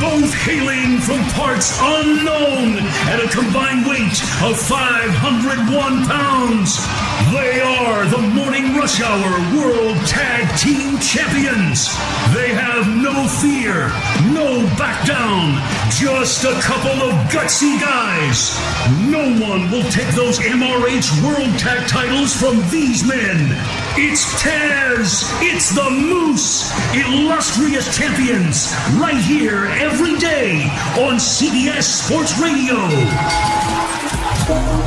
[0.00, 2.78] Both hailing from parts unknown
[3.08, 7.09] at a combined weight of 501 pounds.
[7.28, 11.86] They are the Morning Rush Hour World Tag Team Champions.
[12.34, 13.86] They have no fear,
[14.32, 15.60] no back down,
[15.92, 18.58] just a couple of gutsy guys.
[19.06, 23.54] No one will take those MRH World Tag titles from these men.
[23.94, 30.62] It's Taz, it's the Moose, illustrious champions, right here every day
[30.98, 34.09] on CBS Sports Radio.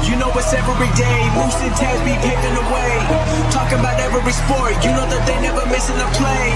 [0.09, 1.19] You know it's every day.
[1.37, 2.93] Moose and Taz be paving the way.
[3.53, 4.73] Talking about every sport.
[4.81, 6.49] You know that they never missing a play.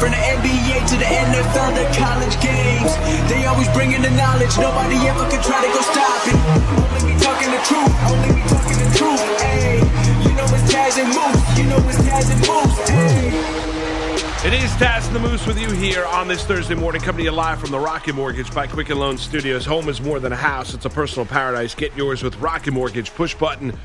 [0.00, 2.96] From the NBA to the NFL, the college games.
[3.28, 4.56] They always bringing the knowledge.
[4.56, 6.38] Nobody ever can try to go stop it.
[6.80, 7.94] Only me talking the truth.
[8.08, 9.22] Only me talking the truth.
[9.44, 9.91] Hey,
[14.72, 17.58] is Taz the Moose with you here on this Thursday morning, coming to you live
[17.60, 19.64] from the Rocket Mortgage by Quicken Loan Studios.
[19.66, 21.74] Home is more than a house; it's a personal paradise.
[21.74, 23.12] Get yours with Rocket Mortgage.
[23.14, 23.76] Push button,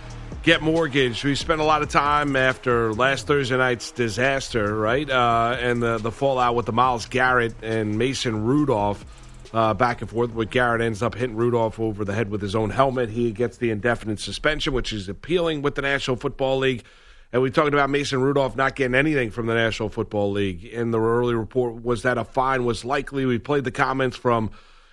[0.43, 1.23] get mortgage.
[1.23, 5.97] We spent a lot of time after last Thursday night's disaster, right, uh, and the
[5.97, 9.05] the fallout with the Myles Garrett and Mason Rudolph.
[9.53, 12.53] Uh, back and forth, but Garrett ends up hitting Rudolph over the head with his
[12.53, 13.09] own helmet.
[13.09, 16.83] He gets the indefinite suspension, which is appealing with the National Football League.
[17.33, 20.65] And we talked about Mason Rudolph not getting anything from the National Football League.
[20.73, 23.25] And the early report was that a fine was likely.
[23.25, 24.51] We played the comments from,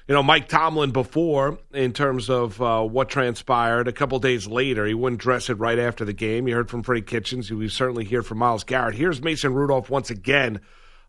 [0.08, 3.86] you know, Mike Tomlin before in terms of uh, what transpired.
[3.86, 6.48] A couple days later, he wouldn't dress it right after the game.
[6.48, 7.52] You heard from Freddie Kitchens.
[7.52, 8.96] We certainly hear from Myles Garrett.
[8.96, 10.61] Here's Mason Rudolph once again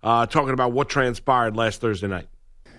[0.04, 2.28] uh, talking about what transpired last Thursday night.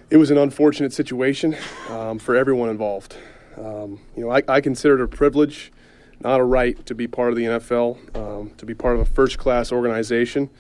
[0.08, 1.56] It was an unfortunate situation
[1.90, 3.16] um, for everyone involved.
[3.56, 5.72] Um, you know, I, I consider it a privilege
[6.20, 9.04] not a right to be part of the NFL, um, to be part of a
[9.04, 10.50] first class organization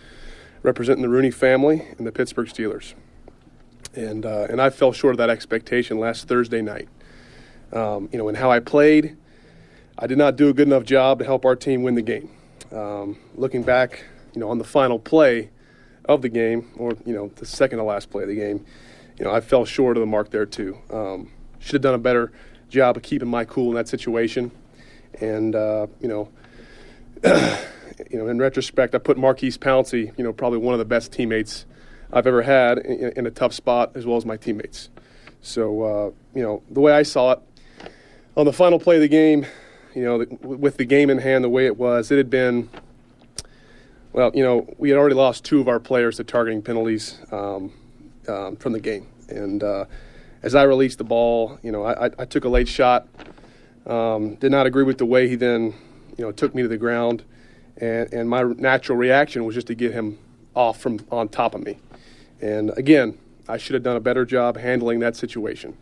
[0.62, 2.94] representing the Rooney family and the Pittsburgh Steelers.
[3.94, 6.88] And, uh, and I fell short of that expectation last Thursday night.
[7.72, 9.16] Um, you know, in how I played,
[9.98, 12.30] I did not do a good enough job to help our team win the game.
[12.72, 15.50] Um, looking back, you know, on the final play
[16.04, 18.64] of the game, or you know, the second to last play of the game,
[19.18, 20.76] you know, I fell short of the mark there too.
[20.90, 22.32] Um, should have done a better
[22.68, 24.50] job of keeping my cool in that situation.
[25.20, 26.28] And uh, you know,
[28.10, 31.12] you know, in retrospect, I put Maurkice Pouncey, you know, probably one of the best
[31.12, 31.66] teammates
[32.12, 34.90] I've ever had in, in a tough spot, as well as my teammates.
[35.40, 37.40] So uh, you know, the way I saw it
[38.36, 39.46] on the final play of the game,
[39.94, 42.68] you know, with the game in hand the way it was, it had been.
[44.12, 47.70] Well, you know, we had already lost two of our players to targeting penalties um,
[48.26, 49.84] um, from the game, and uh,
[50.42, 53.06] as I released the ball, you know, I, I took a late shot
[53.86, 55.74] um, did not agree with the way he then,
[56.16, 57.24] you know, took me to the ground,
[57.76, 60.18] and and my natural reaction was just to get him
[60.54, 61.78] off from on top of me.
[62.40, 65.76] And again, I should have done a better job handling that situation.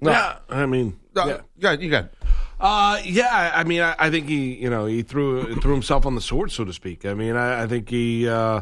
[0.00, 2.10] No, yeah, I mean, uh, yeah, you got, you got.
[2.58, 6.14] Uh, yeah, I mean, I, I, think he, you know, he threw threw himself on
[6.14, 7.06] the sword, so to speak.
[7.06, 8.60] I mean, I, I think he, uh,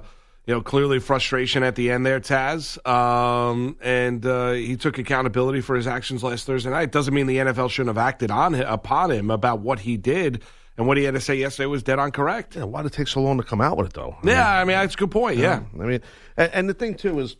[0.48, 2.84] you know, clearly frustration at the end there, Taz.
[2.88, 6.90] Um, and uh, he took accountability for his actions last Thursday night.
[6.90, 10.42] Doesn't mean the NFL shouldn't have acted on upon him about what he did.
[10.78, 12.56] And what he had to say yesterday was dead on correct.
[12.56, 14.16] Yeah, why did it take so long to come out with it, though?
[14.22, 15.36] I yeah, mean, I mean, that's a good point.
[15.36, 15.60] Yeah.
[15.74, 15.82] yeah.
[15.82, 16.00] I mean,
[16.38, 17.36] and, and, the thing, too, is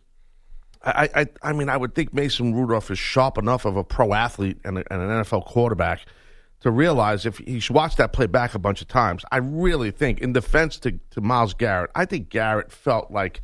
[0.83, 4.13] I, I, I mean, I would think Mason Rudolph is sharp enough of a pro
[4.13, 6.05] athlete and, a, and an NFL quarterback–
[6.61, 10.19] to realize if he's watched that play back a bunch of times, I really think,
[10.19, 13.41] in defense to, to Myles Garrett, I think Garrett felt like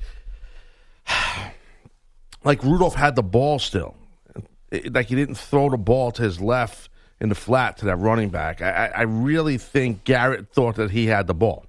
[2.44, 3.96] like Rudolph had the ball still,
[4.72, 6.90] it, like he didn't throw the ball to his left
[7.22, 8.62] in the flat to that running back.
[8.62, 11.66] I, I really think Garrett thought that he had the ball.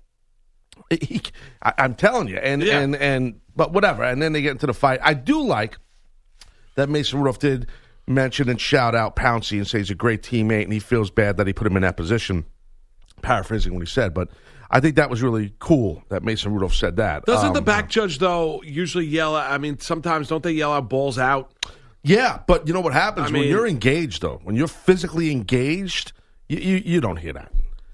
[0.90, 1.20] He,
[1.62, 2.78] I, am telling you, and yeah.
[2.78, 4.04] and and but whatever.
[4.04, 5.00] And then they get into the fight.
[5.02, 5.78] I do like
[6.76, 7.66] that Mason Rudolph did
[8.06, 11.37] mention and shout out Pouncey and say he's a great teammate and he feels bad
[11.37, 12.44] that he put him in that position.
[13.23, 14.29] Paraphrasing what he said, but
[14.70, 17.25] I think that was really cool that Mason Rudolph said that.
[17.25, 19.37] Doesn't um, the back judge though usually yell?
[19.37, 21.53] At, I mean, sometimes don't they yell out balls out?
[22.03, 24.41] Yeah, but you know what happens I when you're engaged though?
[24.44, 26.12] When you're physically engaged,
[26.49, 27.53] you you, you don't hear that.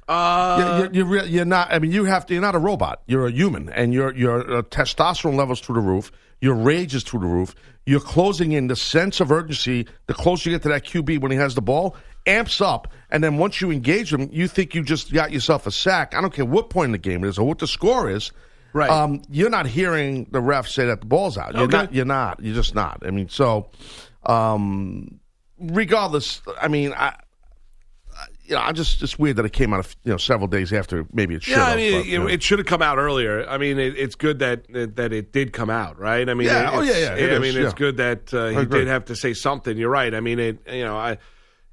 [0.08, 1.72] Uh, you're, you're, you're, not.
[1.72, 2.34] I mean, you have to.
[2.34, 3.02] You're not a robot.
[3.06, 6.10] You're a human, and your your uh, testosterone levels through the roof.
[6.42, 7.54] Your rage is through the roof.
[7.86, 9.86] You're closing in the sense of urgency.
[10.08, 11.96] The closer you get to that QB when he has the ball,
[12.26, 12.88] amps up.
[13.10, 16.14] And then once you engage him, you think you just got yourself a sack.
[16.14, 18.30] I don't care what point in the game it is or what the score is.
[18.72, 18.90] Right.
[18.90, 21.54] Um, you're not hearing the ref say that the ball's out.
[21.54, 21.76] You're Okay.
[21.76, 21.94] not.
[21.94, 22.40] You're not.
[22.42, 23.02] You're just not.
[23.06, 23.70] I mean, so
[24.26, 25.20] um,
[25.58, 27.14] regardless, I mean, I.
[28.52, 30.46] I- You know, I just it's weird that it came out, of, you know, several
[30.46, 31.56] days after maybe it should.
[31.56, 32.26] Yeah, I mean, but, it, you know.
[32.28, 33.48] it should have come out earlier.
[33.48, 34.66] I mean, it, it's good that
[34.96, 36.28] that it did come out, right?
[36.28, 38.88] I mean, Yeah, oh, yeah, yeah, it I mean, it's good that uh, he did
[38.88, 39.76] have to say something.
[39.76, 40.14] You're right.
[40.14, 40.58] I mean, it.
[40.70, 41.18] You know, I.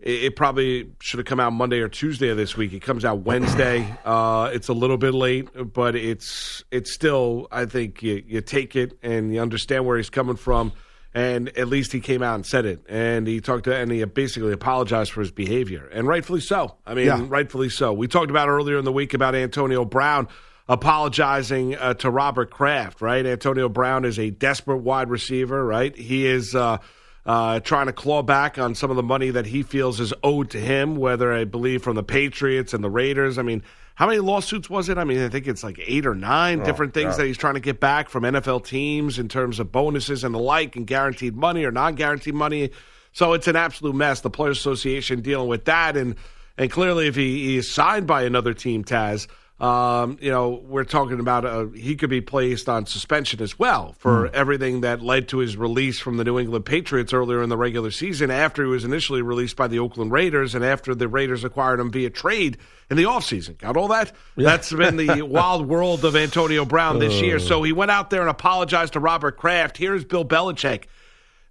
[0.02, 2.72] It, it probably should have come out Monday or Tuesday of this week.
[2.72, 3.86] It comes out Wednesday.
[4.06, 7.48] Uh, it's a little bit late, but it's it's still.
[7.52, 10.72] I think you, you take it and you understand where he's coming from,
[11.14, 14.04] and at least he came out and said it, and he talked to and he
[14.06, 16.76] basically apologized for his behavior, and rightfully so.
[16.86, 17.26] I mean, Yeah.
[17.28, 17.94] rightfully so.
[17.94, 20.28] We talked about earlier in the week about Antonio Brown
[20.68, 23.26] apologizing uh, to Robert Kraft, right?
[23.26, 25.96] Antonio Brown is a desperate wide receiver, right?
[25.96, 26.78] He is uh,
[27.26, 30.50] uh, trying to claw back on some of the money that he feels is owed
[30.52, 33.38] to him, whether I believe from the Patriots and the Raiders.
[33.38, 33.62] I mean,
[34.00, 34.98] how many lawsuits was it?
[34.98, 37.56] I mean, I think it's like eight or nine oh, different things that he's trying
[37.56, 41.36] to get back from NFL teams in terms of bonuses and the like, and guaranteed
[41.36, 42.72] money or non guaranteed money.
[43.12, 44.22] So it's an absolute mess.
[44.22, 46.16] The Players Association dealing with that, and
[46.58, 49.28] and clearly, if he, he is signed by another team, Taz,
[49.60, 53.94] um, you know, we're talking about uh, he could be placed on suspension as well
[54.00, 57.58] for everything that led to his release from the New England Patriots earlier in the
[57.58, 61.44] regular season after he was initially released by the Oakland Raiders and after the Raiders
[61.44, 62.58] acquired him via trade
[62.90, 63.58] in the offseason.
[63.58, 64.14] Got all that?
[64.38, 67.40] That's been the wild world of Antonio Brown this year.
[67.40, 69.76] So he went out there and apologized to Robert Kraft.
[69.76, 70.86] Here's Bill Belichick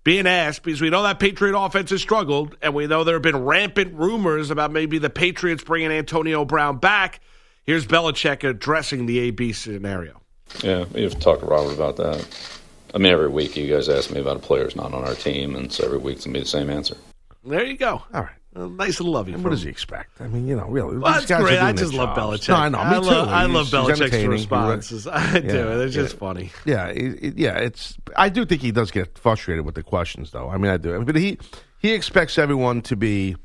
[0.03, 3.23] being asked because we know that Patriot offense has struggled, and we know there have
[3.23, 7.21] been rampant rumors about maybe the Patriots bringing Antonio Brown back.
[7.69, 10.23] Here's Belichick addressing the AB scenario.
[10.65, 12.27] Yeah, we have to talk to Robert about that.
[12.95, 15.15] I mean, every week you guys ask me about a player who's not on our
[15.15, 16.97] team, and so every week it's going to be the same answer.
[17.45, 18.03] There you go.
[18.15, 18.31] All right.
[18.55, 19.35] A nice little love you.
[19.35, 20.19] And from what does he expect?
[20.19, 20.97] I mean, you know, really.
[20.97, 21.59] Well, these that's guys great.
[21.59, 22.41] I doing their just love jobs.
[22.41, 22.49] Belichick.
[22.49, 22.79] No, I know.
[22.79, 23.07] Me I too.
[23.07, 25.07] love, I He's- love he's Belichick's responses.
[25.13, 25.47] I do.
[25.47, 26.19] Yeah, They're just yeah.
[26.19, 26.51] funny.
[26.65, 27.59] Yeah, it, it- yeah.
[27.59, 27.99] It's.
[28.17, 30.49] I do think he does get frustrated with the questions, though.
[30.49, 31.05] I mean, I do.
[31.05, 31.37] But he
[31.81, 33.37] he expects everyone to be.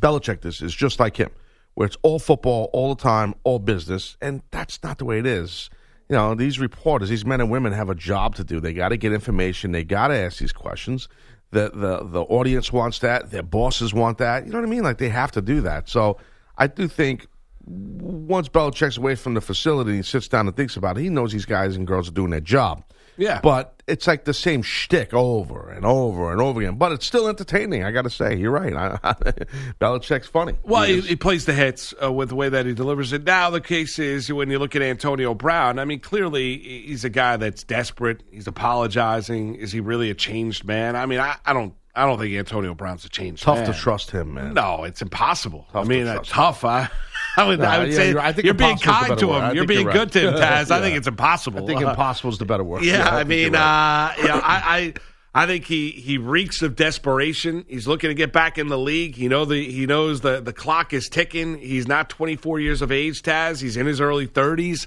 [0.00, 1.30] Belichick, this is just like him,
[1.76, 5.26] where it's all football, all the time, all business, and that's not the way it
[5.26, 5.68] is.
[6.08, 8.60] You know, these reporters, these men and women have a job to do.
[8.60, 9.72] They got to get information.
[9.72, 11.06] They got to ask these questions.
[11.50, 13.30] The the the audience wants that.
[13.30, 14.46] Their bosses want that.
[14.46, 14.84] You know what I mean?
[14.84, 15.88] Like they have to do that.
[15.88, 16.16] So
[16.56, 17.26] I do think
[17.66, 21.32] once Belichick's away from the facility and sits down and thinks about it, he knows
[21.32, 22.84] these guys and girls are doing their job.
[23.16, 23.40] Yeah.
[23.42, 26.76] But it's like the same shtick over and over and over again.
[26.76, 28.36] But it's still entertaining, I got to say.
[28.36, 28.72] You're right.
[28.74, 28.96] I,
[29.80, 30.54] Belichick's funny.
[30.64, 33.24] Well, He he, he plays the hits uh, with the way that he delivers it.
[33.24, 37.10] Now, the case is when you look at Antonio Brown, I mean, clearly he's a
[37.10, 38.22] guy that's desperate.
[38.30, 39.54] He's apologizing.
[39.56, 40.96] Is he really a changed man?
[40.96, 41.74] I mean, I, I don't.
[41.96, 43.72] I don't think Antonio Brown's a changed tough man.
[43.72, 44.54] to trust him, man.
[44.54, 45.66] No, it's impossible.
[45.72, 46.64] Tough I mean, to uh, tough.
[46.64, 46.88] I,
[47.38, 49.54] I would, No, I would yeah, say you're- I think you're being kind to him.
[49.56, 50.42] You're being you're good to him, right.
[50.66, 50.70] Taz.
[50.70, 51.62] I think it's impossible.
[51.64, 52.84] I think impossible is the better word.
[52.84, 54.14] yeah, I think you're mean, right.
[54.18, 54.94] uh, yeah, I,
[55.34, 57.64] I, I think he he reeks of desperation.
[57.68, 59.16] He's looking to get back in the league.
[59.16, 61.58] He know the he knows the the clock is ticking.
[61.58, 63.60] He's not 24 years of age, Taz.
[63.60, 64.86] He's in his early 30s.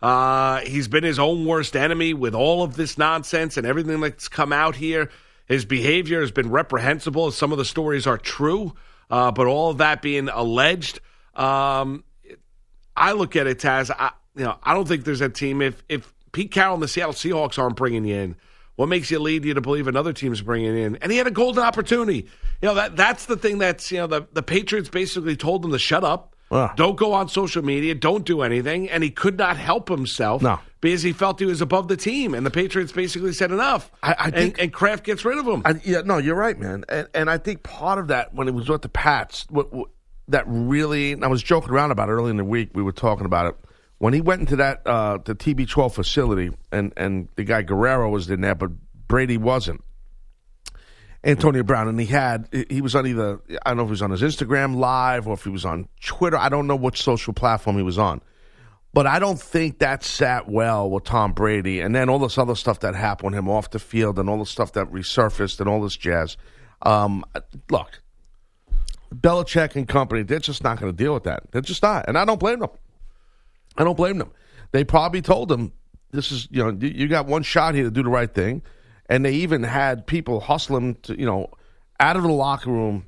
[0.00, 4.28] Uh, he's been his own worst enemy with all of this nonsense and everything that's
[4.28, 5.10] come out here.
[5.48, 7.30] His behavior has been reprehensible.
[7.30, 8.74] Some of the stories are true,
[9.10, 11.00] uh, but all of that being alleged.
[11.34, 12.04] Um,
[12.94, 15.82] I look at it as I, you know, I don't think there's a team if
[15.88, 18.36] if Pete Carroll and the Seattle Seahawks aren't bringing you in.
[18.76, 20.96] What makes you lead you to believe another team's bringing in?
[20.96, 22.28] And he had a golden opportunity.
[22.62, 25.72] You know that that's the thing that's you know the the Patriots basically told him
[25.72, 26.72] to shut up, Ah.
[26.76, 30.58] don't go on social media, don't do anything, and he could not help himself No.
[30.80, 33.90] because he felt he was above the team, and the Patriots basically said enough.
[34.02, 35.62] I- I and, think- and Kraft gets rid of him.
[35.64, 36.84] I, yeah, no, you're right, man.
[36.88, 39.88] And, and I think part of that, when it was with the Pats, what, what,
[40.28, 42.92] that really, and I was joking around about it early in the week, we were
[42.92, 43.56] talking about it.
[43.98, 48.30] When he went into that, uh, the TB12 facility, and, and the guy Guerrero was
[48.30, 48.70] in there, but
[49.08, 49.82] Brady wasn't.
[51.24, 54.02] Antonio Brown, and he had, he was on either, I don't know if he was
[54.02, 56.36] on his Instagram live or if he was on Twitter.
[56.36, 58.22] I don't know which social platform he was on.
[58.94, 61.80] But I don't think that sat well with Tom Brady.
[61.80, 64.46] And then all this other stuff that happened him off the field and all the
[64.46, 66.36] stuff that resurfaced and all this jazz.
[66.82, 67.24] Um,
[67.70, 68.00] look,
[69.14, 71.50] Belichick and company, they're just not going to deal with that.
[71.50, 72.06] They're just not.
[72.08, 72.70] And I don't blame them.
[73.76, 74.30] I don't blame them.
[74.72, 75.72] They probably told him,
[76.10, 78.62] this is, you know, you got one shot here to do the right thing.
[79.08, 81.50] And they even had people hustle him to, you know,
[82.00, 83.06] out of the locker room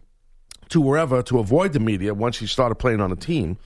[0.70, 3.58] to wherever to avoid the media once he started playing on the team,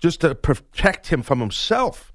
[0.00, 2.12] just to protect him from himself.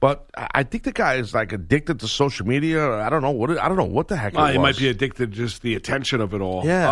[0.00, 2.90] But I think the guy is like addicted to social media.
[3.00, 3.50] I don't know what.
[3.50, 4.32] it- I don't know what the heck.
[4.32, 6.64] Well, it he might be addicted to just the attention of it all.
[6.64, 6.88] Yeah,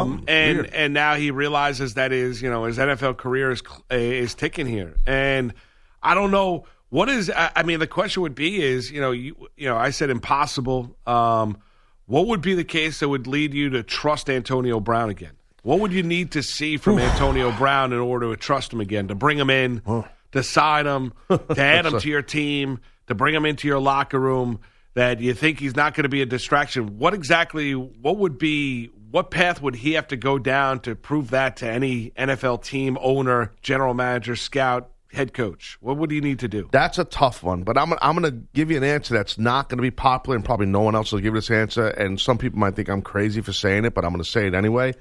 [0.00, 0.70] um, and weird.
[0.74, 4.66] and now he realizes that is you know his NFL career is cl- is ticking
[4.66, 5.54] here, and
[6.02, 7.30] I don't know what is.
[7.30, 10.10] I, I mean, the question would be is you know you you know I said
[10.10, 10.96] impossible.
[11.06, 11.58] Um,
[12.08, 15.32] what would be the case that would lead you to trust Antonio Brown again?
[15.62, 19.08] What would you need to see from Antonio Brown in order to trust him again,
[19.08, 19.82] to bring him in,
[20.32, 24.18] to sign him, to add him to your team, to bring him into your locker
[24.18, 24.60] room?
[24.94, 26.98] That you think he's not going to be a distraction?
[26.98, 27.74] What exactly?
[27.74, 28.86] What would be?
[29.10, 32.96] What path would he have to go down to prove that to any NFL team
[33.00, 35.78] owner, general manager, scout, head coach?
[35.80, 36.68] What would he need to do?
[36.70, 39.68] That's a tough one, but I'm I'm going to give you an answer that's not
[39.68, 41.88] going to be popular, and probably no one else will give this answer.
[41.88, 44.46] And some people might think I'm crazy for saying it, but I'm going to say
[44.46, 44.94] it anyway.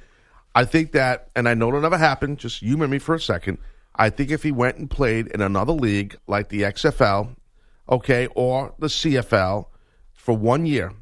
[0.56, 2.38] I think that, and I know it'll never happen.
[2.38, 3.60] Just humor me for a second.
[3.96, 7.36] I think if he went and played in another league like the XFL,
[7.90, 9.68] okay, or the CFL
[10.14, 10.94] for one year,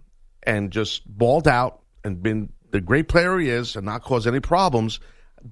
[0.44, 4.40] and just balled out and been the great player he is, and not cause any
[4.40, 5.00] problems,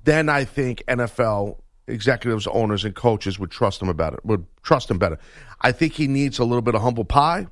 [0.03, 4.25] then I think NFL executives, owners, and coaches would trust him about it.
[4.25, 5.19] Would trust him better.
[5.61, 7.47] I think he needs a little bit of humble pie.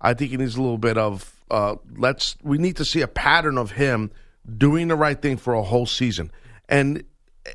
[0.00, 2.36] I think he needs a little bit of uh, let's.
[2.42, 4.10] We need to see a pattern of him
[4.56, 6.30] doing the right thing for a whole season,
[6.68, 7.04] and
[7.44, 7.52] eh,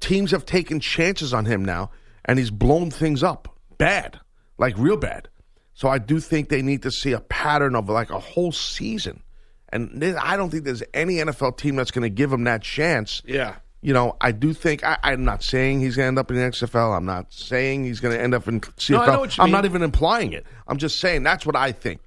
[0.00, 1.90] teams have taken chances on him now,
[2.24, 4.20] and he's blown things up bad,
[4.58, 5.28] like real bad.
[5.74, 9.22] So I do think they need to see a pattern of like a whole season.
[9.70, 13.22] And I don't think there's any NFL team that's going to give him that chance.
[13.26, 13.56] Yeah.
[13.84, 16.38] You know, I do think I, I'm not saying he's going to end up in
[16.38, 16.96] the XFL.
[16.96, 18.90] I'm not saying he's going to end up in CFL.
[18.90, 20.46] No, I know what you I'm not even implying it.
[20.66, 22.00] I'm just saying that's what I think.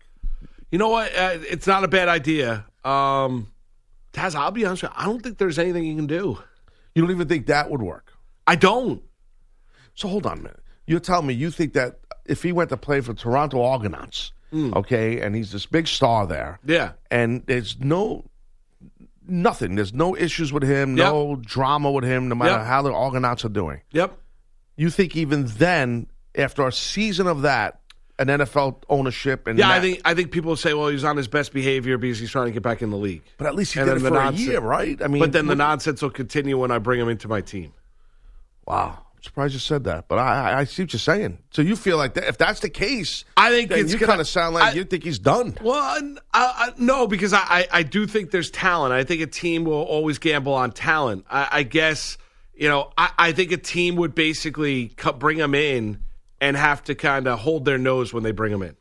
[0.71, 1.15] You know what?
[1.15, 2.65] Uh, it's not a bad idea.
[2.83, 3.51] Um,
[4.11, 4.97] Taz, I'll be honest with you.
[4.97, 6.39] I don't think there's anything you can do.
[6.95, 8.11] You don't even think that would work.
[8.47, 9.03] I don't.
[9.93, 10.59] So hold on a minute.
[10.87, 15.21] You're telling me you think that if he went to play for Toronto Argonauts, okay,
[15.21, 16.93] and he's this big star there, Yeah.
[17.11, 18.25] and there's no
[19.29, 22.65] nothing, there's no issues with him, no drama with him, no matter Yep.
[22.65, 23.81] how the Argonauts are doing.
[23.91, 24.17] Yep.
[24.75, 27.79] You think even then, after a season of that,
[28.19, 31.27] an NFL ownership and Yeah, I think I think people say, well, he's on his
[31.27, 33.21] best behavior because he's trying to get back in the league.
[33.37, 34.99] but at least he And did it for the a year, right?
[35.03, 37.73] I mean, but then the nonsense will continue when I bring him into my team.
[38.65, 41.39] wow, I'm surprised you said that, but I, I, I see what you're saying.
[41.49, 44.27] So you feel like that, if that's the case, I think it's you kind of
[44.27, 45.57] sound like I- you think he's done.
[45.61, 45.99] Well, I,
[46.33, 48.93] I, no, because I, I, I do think there's talent.
[48.93, 51.25] I think a team will always gamble on talent.
[51.31, 52.17] I, I guess
[52.53, 55.99] you know I, I think a team would basically cut, bring him in
[56.39, 58.75] and have to kind of hold their nose when they bring him in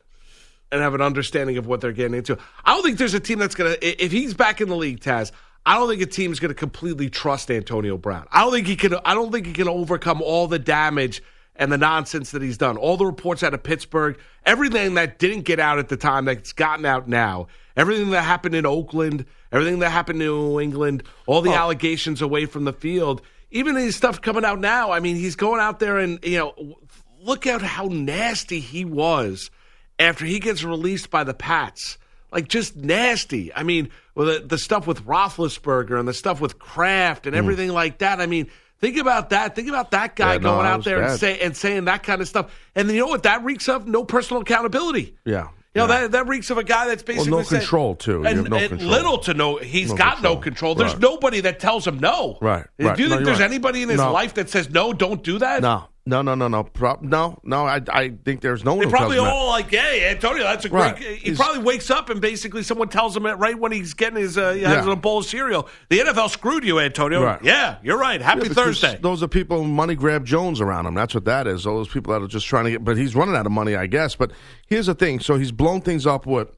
[0.71, 2.37] and have an understanding of what they're getting into.
[2.63, 5.31] I don't think there's a team that's gonna if he's back in the league, Taz.
[5.67, 8.25] I don't think a team's going to completely trust Antonio Brown.
[8.31, 8.95] I don't think he can.
[9.03, 11.21] I don't think he can overcome all the damage
[11.57, 12.77] and the nonsense that he's done.
[12.77, 16.53] All the reports out of Pittsburgh, everything that didn't get out at the time that's
[16.53, 21.41] gotten out now, everything that happened in Oakland, everything that happened in New England, all
[21.41, 21.55] the oh.
[21.55, 23.21] allegations away from the field,
[23.51, 24.91] even his stuff coming out now.
[24.91, 26.77] I mean, he's going out there and you know,
[27.21, 29.51] look at how nasty he was
[29.99, 31.97] after he gets released by the Pats.
[32.37, 33.51] Like just nasty.
[33.51, 37.71] I mean, well, the, the stuff with Roethlisberger and the stuff with Kraft and everything
[37.71, 38.21] like that.
[38.21, 39.55] I mean, think about that.
[39.55, 40.43] Think about that guy Hmm.
[40.43, 42.55] Yeah, no, going out there and say and saying that kind of stuff.
[42.75, 43.87] And you know what that reeks of?
[43.87, 45.15] No personal accountability.
[45.25, 45.47] Yeah.
[45.73, 46.01] You know yeah.
[46.01, 48.23] that that reeks of a guy that's basically no saying- control, too.
[48.23, 48.89] And, no and control.
[48.91, 49.57] little to no.
[49.57, 50.41] He's No got no control.
[50.41, 50.75] control.
[50.75, 51.01] There's Right.
[51.01, 52.37] nobody that tells him no.
[52.39, 52.97] Right, Do you right.
[52.97, 53.49] think No, there's right.
[53.49, 54.11] anybody in his No.
[54.11, 54.93] life that says no?
[54.93, 55.63] Don't do that.
[55.63, 57.65] No, no, no, no, no, Pro- no, no.
[57.67, 58.85] I, I think there's no one.
[58.85, 59.33] They probably him that.
[59.33, 60.95] all like, "Hey, Antonio, that's a Right.
[60.95, 63.93] great." He He's- probably wakes up and basically someone tells him it right when he's
[63.93, 64.91] getting his uh, he has Yeah.
[64.93, 65.67] a bowl of cereal.
[65.89, 67.23] The NFL screwed you, Antonio.
[67.23, 67.43] Right.
[67.43, 68.21] Yeah, you're right.
[68.21, 68.97] Happy Yeah, Thursday.
[69.01, 70.93] Those are people money grab Jones around him.
[70.95, 71.65] That's what that is.
[71.67, 72.83] All those people that are just trying to get.
[72.83, 74.15] But he's running out of money, I guess.
[74.15, 74.31] But
[74.67, 75.19] here's the thing.
[75.19, 76.55] So he's blown things up with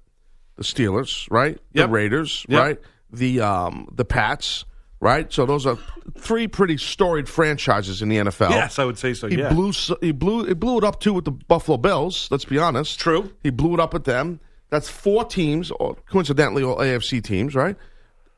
[0.56, 1.58] the Steelers, right?
[1.74, 1.88] Yep.
[1.88, 2.60] The Raiders, Yep.
[2.62, 2.79] right?
[3.12, 4.65] The um the Pats,
[5.00, 5.32] right?
[5.32, 5.77] So those are
[6.18, 8.51] three pretty storied franchises in the NFL.
[8.51, 9.27] Yes, I would say so.
[9.27, 9.53] He yeah.
[9.53, 12.27] blew he blew he blew it up too with the Buffalo Bills.
[12.32, 13.00] Let's be honest.
[13.00, 13.32] True.
[13.44, 14.39] He blew it up with them.
[14.70, 17.75] That's four teams, or coincidentally, all AFC teams, right?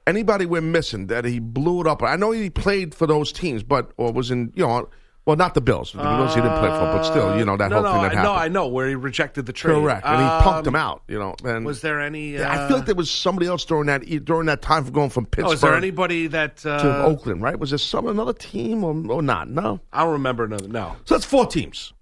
[0.08, 2.02] Anybody we're missing that he blew it up.
[2.02, 4.90] I know he played for those teams, but or was in you know,
[5.26, 5.92] well, not the Bills.
[5.92, 8.02] The Bills he didn't play for, but still, you know that no, whole no, thing
[8.02, 8.24] that happened.
[8.24, 9.76] no, I know where he rejected the trade.
[9.76, 11.04] Correct, and he punked Um, him out.
[11.08, 12.40] You know, and Was there any?
[12.40, 15.12] Uh, I feel like there was somebody else during that during that time for going
[15.12, 16.66] from Pittsburgh oh, is there anybody that?
[16.66, 17.60] Uh, to Oakland, right?
[17.60, 19.48] Was there some another team or, or not?
[19.50, 19.80] No.
[19.94, 20.46] I don't remember.
[20.46, 20.96] Another, no.
[21.06, 21.94] So that's four teams.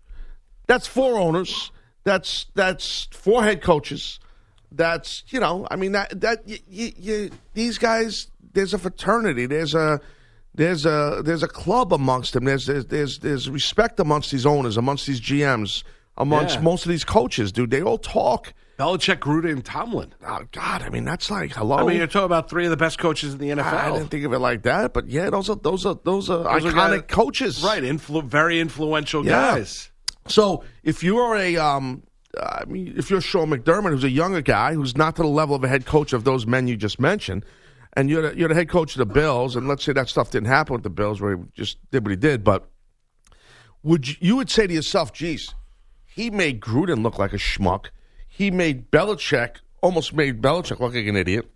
[0.67, 1.71] That's four owners.
[2.05, 4.19] That's that's four head coaches.
[4.71, 6.47] That's you know, I mean that that
[7.53, 8.27] these guys.
[8.53, 9.45] There's a fraternity.
[9.45, 10.01] There's a
[10.55, 12.45] there's a there's a club amongst them.
[12.45, 15.83] There's there's there's, there's respect amongst these owners, amongst these GMs,
[16.17, 16.61] amongst Yeah.
[16.61, 17.71] most of these coaches, dude.
[17.71, 18.53] They all talk.
[18.77, 20.13] Belichick, Gruden, and Tomlin.
[20.25, 21.75] Oh, God, I mean, that's like hello.
[21.75, 23.73] I mean, you're talking about three of the best coaches in the NFL.
[23.73, 26.43] I didn't think of it like that, but yeah, those are those are those are
[26.43, 27.83] Those are iconic guys- coaches, right?
[27.83, 29.31] Influ- very influential Yeah.
[29.55, 29.91] guys.
[30.27, 32.03] So if you're a, um,
[32.41, 35.55] I mean, if you're Sean McDermott, who's a younger guy, who's not to the level
[35.57, 37.43] of a head coach of those men you just mentioned,
[37.93, 40.31] and you're the, you're the head coach of the Bills, and let's say that stuff
[40.31, 42.69] didn't happen with the Bills, where he just did what he did, but
[43.83, 45.53] would you, you would say to yourself, "Geez,
[46.05, 47.87] he made Gruden look like a schmuck.
[48.27, 51.49] He made Belichick almost made Belichick look like an idiot,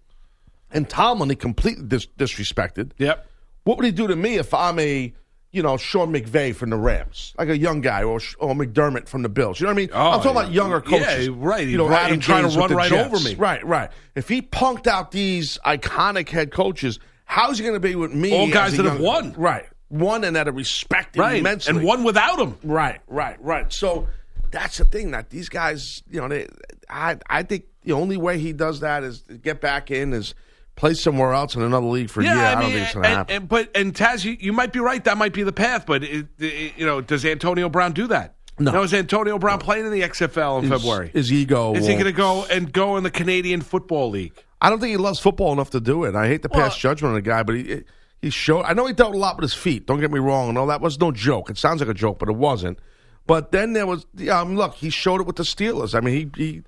[0.71, 3.27] and Tomlin he completely dis- disrespected." Yep.
[3.63, 5.13] What would he do to me if I'm a,
[5.53, 9.21] you know, Sean McVay from the Rams, like a young guy, or or McDermott from
[9.21, 9.59] the Bills?
[9.59, 9.89] You know what I mean?
[9.93, 11.27] Oh, I'm talking about younger coaches.
[11.27, 11.65] yeah, right.
[11.65, 13.13] You know, Right, Adam and trying to run right Jets.
[13.15, 13.35] over me.
[13.35, 13.89] Right, right.
[14.15, 18.35] If he punked out these iconic head coaches, how's he going to be with me?
[18.37, 19.33] All guys that have won.
[19.37, 19.65] right?
[19.89, 21.37] One and that are respected Right.
[21.37, 22.57] immensely, And one without him.
[22.63, 23.71] Right, right, right.
[23.71, 24.07] So
[24.49, 26.47] that's the thing that these guys, you know, they,
[26.89, 30.33] I, I think the only way he does that is to get back in, is
[30.75, 32.33] play somewhere else in another league for a year.
[32.33, 33.35] I, don't think it's going to happen.
[33.35, 35.03] and- but and Taz, you, you might be right.
[35.03, 35.85] That might be the path.
[35.85, 38.35] But it, it- you know, does Antonio Brown do that?
[38.59, 38.71] No.
[38.71, 41.09] Now, is Antonio Brown playing in the XFL in His- February?
[41.11, 44.33] his ego Is he going to go and go in the Canadian Football League?
[44.61, 46.15] I don't think he loves football enough to do it.
[46.15, 47.83] I hate to pass Well- judgment on the guy, but he
[48.21, 48.61] he showed.
[48.63, 49.85] I know he dealt a lot with his feet.
[49.85, 50.53] Don't get me wrong.
[50.53, 51.49] No, that was no joke.
[51.49, 52.79] It sounds like a joke, but it wasn't.
[53.27, 54.05] But then there was.
[54.31, 55.93] Um, look, he showed it with the Steelers.
[55.93, 56.61] I mean, he he,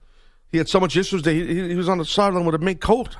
[0.52, 2.60] he had so much issues that he, he, he was on the sideline with a
[2.60, 3.16] mink coat.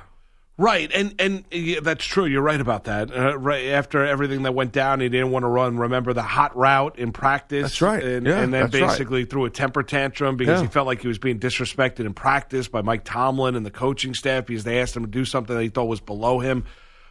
[0.58, 2.24] Right, and and yeah, that's true.
[2.24, 3.14] You're right about that.
[3.14, 5.76] Uh, right after everything that went down, he didn't want to run.
[5.76, 7.62] Remember the hot route in practice?
[7.62, 8.02] That's right.
[8.02, 8.88] And, Yeah, and then that's right.
[8.88, 10.66] basically threw a temper tantrum because Yeah.
[10.66, 14.14] he felt like he was being disrespected in practice by Mike Tomlin and the coaching
[14.14, 16.64] staff because they asked him to do something that he thought was below him.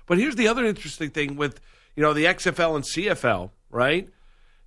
[0.08, 1.62] But here's the other interesting thing with
[1.96, 4.10] you know the XFL and CFL, right?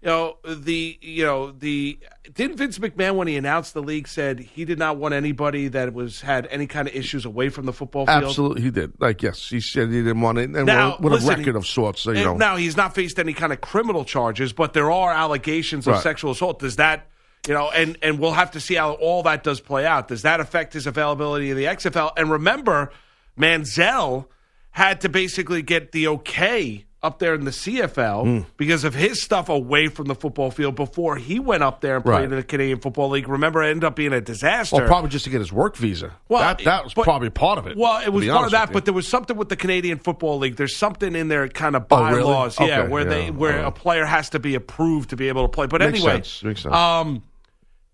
[0.01, 1.99] You know the you know the
[2.33, 5.93] didn't Vince McMahon when he announced the league said he did not want anybody that
[5.93, 8.23] was had any kind of issues away from the football field.
[8.23, 8.93] Absolutely, he did.
[9.01, 11.57] Like yes, he said he didn't want it, and Now, with, a- listen, a record
[11.57, 12.03] of sorts.
[12.03, 15.11] So, you know, now he's not faced any kind of criminal charges, but there are
[15.13, 16.03] allegations of Right.
[16.05, 16.61] sexual assault.
[16.61, 17.09] Does that,
[17.49, 20.07] you know, and and we'll have to see how all that does play out.
[20.07, 22.13] Does that affect his availability in the XFL?
[22.17, 22.93] And remember,
[23.37, 24.27] Manziel
[24.71, 28.39] had to basically get the okay up there in the CFL Hmm.
[28.57, 32.05] because of his stuff away from the football field before he went up there and
[32.05, 32.25] played Right.
[32.25, 33.29] in the Canadian Football League.
[33.29, 34.83] Remember, it ended up being a disaster.
[34.83, 36.15] or probably just to get his work visa.
[36.29, 37.77] Well, that that was but- probably part of it.
[37.77, 40.57] Well, it was part of that, but there was something with the Canadian Football League.
[40.57, 42.23] There's something in their kind of Oh, really?
[42.23, 43.65] bylaws, yeah, Okay, where yeah, they where right.
[43.67, 45.67] a player has to be approved to be able to play.
[45.67, 46.75] But Makes anyway, sense, makes sense.
[46.75, 47.23] Um,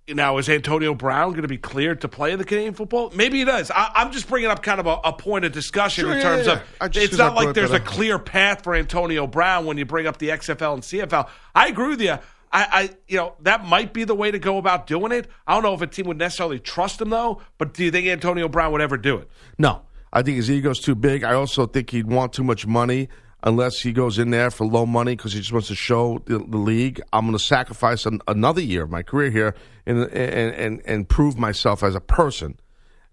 [0.08, 3.10] now is Antonio Brown going to be cleared to play in the Canadian football?
[3.14, 3.70] Maybe he does.
[3.70, 6.46] I, I'm just bringing up kind of a, a point of discussion Sure, in terms
[6.46, 6.64] yeah, of yeah.
[6.80, 9.64] I just- it's 'cause I not like there's that a clear path for Antonio Brown
[9.66, 11.28] when you bring up the XFL and CFL.
[11.54, 12.18] I agree with you.
[12.52, 15.26] I, I, you know, that might be the way to go about doing it.
[15.46, 17.40] I don't know if a team would necessarily trust him though.
[17.58, 19.28] But do you think Antonio Brown would ever do it?
[19.58, 21.24] No, I think his ego's too big.
[21.24, 23.08] I also think he'd want too much money
[23.44, 26.38] unless he goes in there for low money because he just wants to show the,
[26.38, 27.00] the league.
[27.12, 29.54] I'm going to sacrifice an, another year of my career here
[29.86, 32.58] and, and and and prove myself as a person.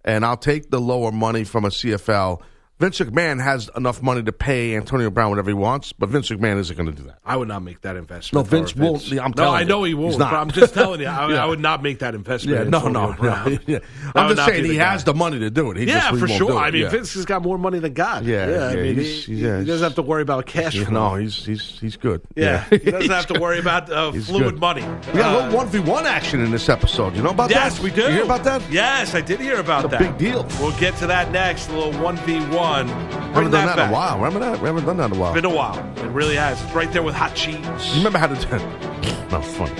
[0.03, 2.41] And I'll take the lower money from a CFL.
[2.81, 6.57] Vince McMahon has enough money to pay Antonio Brown whatever he wants, but Vince McMahon
[6.57, 7.19] isn't going to do that.
[7.23, 8.43] I would not make that investment.
[8.45, 9.11] No, Vince or won't.
[9.11, 10.17] I'm no, telling I know he won't.
[10.17, 10.31] not.
[10.31, 11.43] But I'm just telling you, I, Yeah.
[11.43, 12.57] I would not make that investment.
[12.57, 13.53] Yeah, no, Antonio no, Brown.
[13.53, 13.59] no.
[13.67, 13.79] Yeah.
[14.15, 14.91] I'm just not be saying he guy.
[14.91, 15.77] has the money to do it.
[15.77, 16.57] He Yeah, just, for sure.
[16.57, 16.89] I mean, yeah.
[16.89, 18.25] Vince has got more money than God.
[18.25, 20.85] Yeah, I yeah, mean, he's- he, yeah, he doesn't have to worry about cash Yeah,
[20.85, 21.09] flow.
[21.11, 22.21] no, he's he's he's good.
[22.35, 24.59] Yeah, he doesn't have to worry about uh, fluid good.
[24.59, 24.81] money.
[25.13, 27.15] We got a Uh, little one v one action in this episode.
[27.15, 27.55] You know about that?
[27.55, 28.01] Yes, we do.
[28.01, 28.63] You hear about that?
[28.71, 29.99] Yes, I did hear about that.
[29.99, 30.47] big deal.
[30.59, 31.69] We'll get to that next.
[31.69, 32.70] A little one v one.
[32.71, 34.17] Bring haven't done that that in a while.
[34.17, 34.59] Remember that?
[34.61, 35.33] We haven't done that in a while.
[35.33, 35.77] Been a while.
[35.97, 36.61] It really has.
[36.61, 37.57] It's right there with hot cheese.
[37.91, 38.49] You remember how to do?
[39.31, 39.71] no, funny.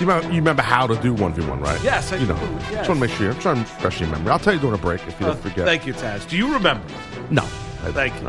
[0.00, 1.82] You remember, you remember how to do one v one, right?
[1.84, 2.40] Yes, I you do, know.
[2.40, 2.70] yes.
[2.72, 3.30] Just want to make sure.
[3.30, 4.30] I'm trying to refresh your memory.
[4.30, 5.64] I'll tell you during a break if you Uh, don't forget.
[5.66, 6.28] thank you, Taz.
[6.28, 6.84] Do you remember?
[7.30, 7.42] no.
[7.92, 8.26] Thank you.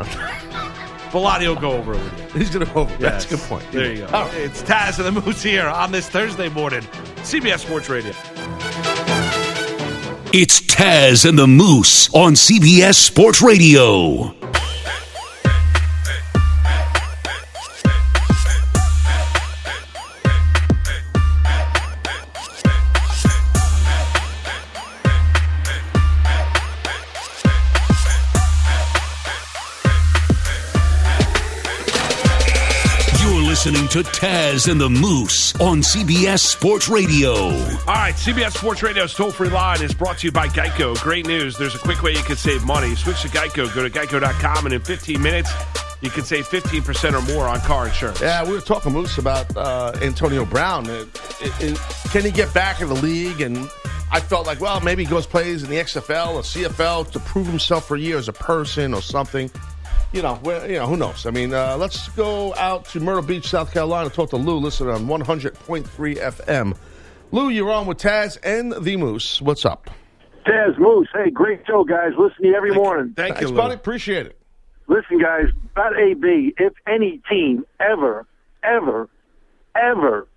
[1.10, 2.40] Bellotti will go over it with you.
[2.40, 2.80] He's gonna go.
[2.82, 2.90] over.
[3.00, 3.00] Yes.
[3.00, 3.72] That's a good point.
[3.72, 4.12] There you go.
[4.12, 4.34] Right.
[4.34, 6.82] It's Taz and the Moose here on this Thursday morning,
[7.22, 8.12] CBS Sports Radio.
[10.32, 14.34] It's Taz and the Moose on CBS Sports Radio.
[33.96, 37.32] To Taz and the Moose on CBS Sports Radio.
[37.34, 37.54] All
[37.86, 41.00] right, CBS Sports Radio's toll free line is brought to you by Geico.
[41.02, 41.56] Great news.
[41.56, 42.94] There's a quick way you can save money.
[42.94, 43.74] Switch to Geico.
[43.74, 45.50] Go to geico.com, and in 15 minutes,
[46.02, 48.20] you you can save 15% or more on car insurance.
[48.20, 50.90] Yeah, we were talking Moose about uh, Antonio Brown.
[50.90, 51.06] Uh,
[51.40, 51.78] it- it-
[52.10, 53.40] can he get back in the league?
[53.40, 53.56] And
[54.12, 57.46] I felt like, well, maybe he goes plays in the XFL or CFL to prove
[57.46, 59.50] himself for a year as a person or something.
[60.12, 61.26] You know, where, you know, who knows?
[61.26, 64.58] I mean, uh, let's go out to Myrtle Beach, South Carolina, talk to Lou.
[64.58, 66.76] Listen on 100.3 FM.
[67.32, 69.42] Lou, you're on with Taz and the Moose.
[69.42, 69.90] What's up?
[70.46, 72.12] Taz Moose, hey, great show, guys.
[72.16, 73.12] Listen to you every morning.
[73.14, 73.56] Thank Thanks, you, Lou.
[73.56, 73.74] buddy.
[73.74, 74.38] Appreciate it.
[74.86, 78.24] Listen, guys, about AB, if any team ever,
[78.62, 79.08] ever,
[79.74, 80.28] ever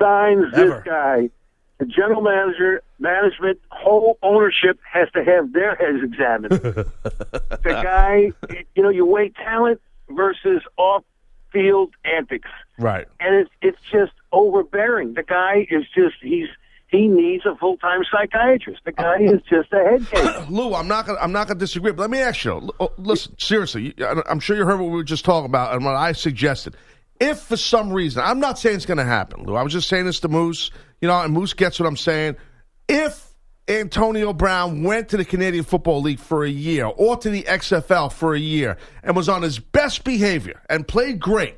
[0.00, 0.68] signs Ever.
[0.70, 1.30] this guy,
[1.78, 6.52] the general manager, management, whole ownership has to have their heads examined.
[6.62, 8.32] the guy,
[8.74, 9.80] you know, you weigh talent
[10.10, 12.48] versus off-field antics.
[12.78, 13.06] Right.
[13.20, 15.14] and it's it's just overbearing.
[15.14, 16.48] The guy is just he's
[16.88, 18.80] he needs a full time psychiatrist.
[18.84, 20.48] The guy is just a head case.
[20.48, 22.70] Lou, I'm not gonna I'm not gonna disagree, but let me ask you.
[22.80, 23.94] oh, Listen, seriously,
[24.26, 26.76] I'm sure you heard what we were just talking about and what I suggested.
[27.20, 29.56] If for some reason, I'm not saying it's going to happen, Lou.
[29.56, 32.36] I was just saying this to Moose, you know, and Moose gets what I'm saying.
[32.88, 33.28] If
[33.68, 38.10] Antonio Brown went to the Canadian Football League for a year or to the XFL
[38.12, 41.56] for a year and was on his best behavior and played great,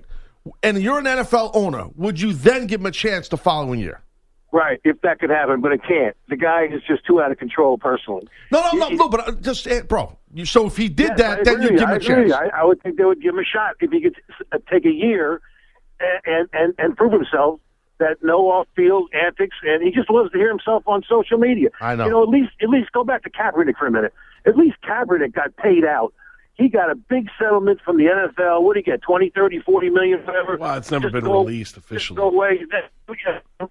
[0.63, 4.03] and you're an NFL owner, would you then give him a chance the following year?
[4.53, 6.17] right, if that could happen, but it can't.
[6.29, 8.27] The guy is just too out of control personally.
[8.51, 10.19] No, no, no, no, but uh, just, uh, bro.
[10.35, 11.67] You, so if he did Yes, that, then agree.
[11.67, 12.33] you give him a chance.
[12.33, 14.17] I, I would think they would give him a shot if he could
[14.51, 15.41] uh, take a year
[16.01, 17.61] and and and, and prove himself.
[18.01, 21.69] That no off-field antics, and he just loves to hear himself on social media.
[21.83, 22.07] I know.
[22.07, 24.13] You know, at least at least go back to Kaepernick for a minute.
[24.47, 26.13] At least Kaepernick got paid out.
[26.55, 28.63] He got a big settlement from the NFL.
[28.63, 29.03] What did he get?
[29.03, 30.57] Twenty, thirty, forty million, whatever.
[30.57, 32.17] Well, it's never Just been go- released officially.
[32.17, 32.61] Go away.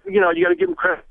[0.08, 1.04] You know, you got to give him credit.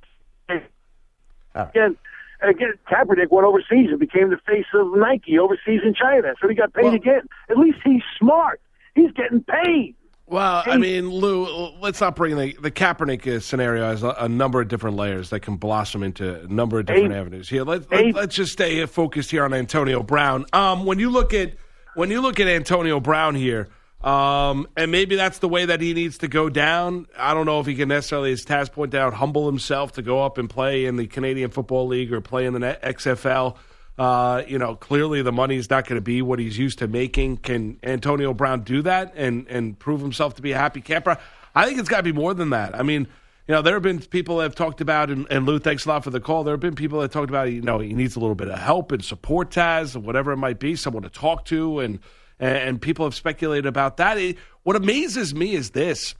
[1.55, 1.97] Again,
[2.41, 6.33] again, Kaepernick went overseas and became the face of Nike overseas in China.
[6.41, 7.21] So he got paid Well- again.
[7.49, 8.61] At least he's smart.
[8.95, 9.95] He's getting paid.
[10.29, 14.61] Well, I mean, Lou, let's not bring the, the Kaepernick scenario as a, a number
[14.61, 17.19] of different layers that can blossom into a number of different Hey.
[17.19, 17.49] avenues.
[17.49, 18.11] Here, let, Hey.
[18.11, 20.45] let, us just stay focused here on Antonio Brown.
[20.53, 21.53] Um, when you look at
[21.95, 23.69] when you look at Antonio Brown here,
[24.03, 27.07] um, and maybe that's the way that he needs to go down.
[27.17, 30.23] I don't know if he can necessarily, as Taz pointed out, humble himself to go
[30.23, 33.57] up and play in the Canadian Football League or play in the XFL.
[33.99, 37.35] Uh, you know, clearly the money's not going to be what he's used to making.
[37.35, 41.17] Can Antonio Brown do that and and prove himself to be a happy camper?
[41.53, 42.73] I think it's got to be more than that.
[42.79, 43.07] I mean,
[43.45, 45.89] you know, there have been people that have talked about, and, and Lou, thanks a
[45.89, 46.45] lot for the call.
[46.45, 48.57] There have been people that talked about, you know, he needs a little bit of
[48.57, 51.99] help and support, Taz, or whatever it might be, someone to talk to, and
[52.39, 54.17] and, and people have speculated about that.
[54.17, 56.15] It- what amazes me is this: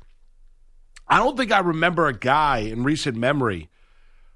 [1.08, 3.70] I don't think I remember a guy in recent memory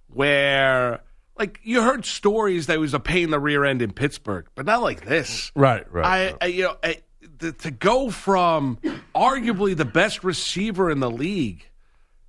[0.08, 1.02] where
[1.38, 4.66] like you heard stories that was a pain in the rear end in Pittsburgh, but
[4.66, 5.52] not like this.
[5.56, 6.38] Right, right, I, right.
[6.42, 6.98] I you know, I,
[7.40, 8.78] the, to go from
[9.16, 11.66] arguably the best receiver in the league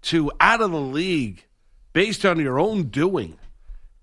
[0.02, 1.44] to out of the league
[1.92, 3.38] based on your own doing.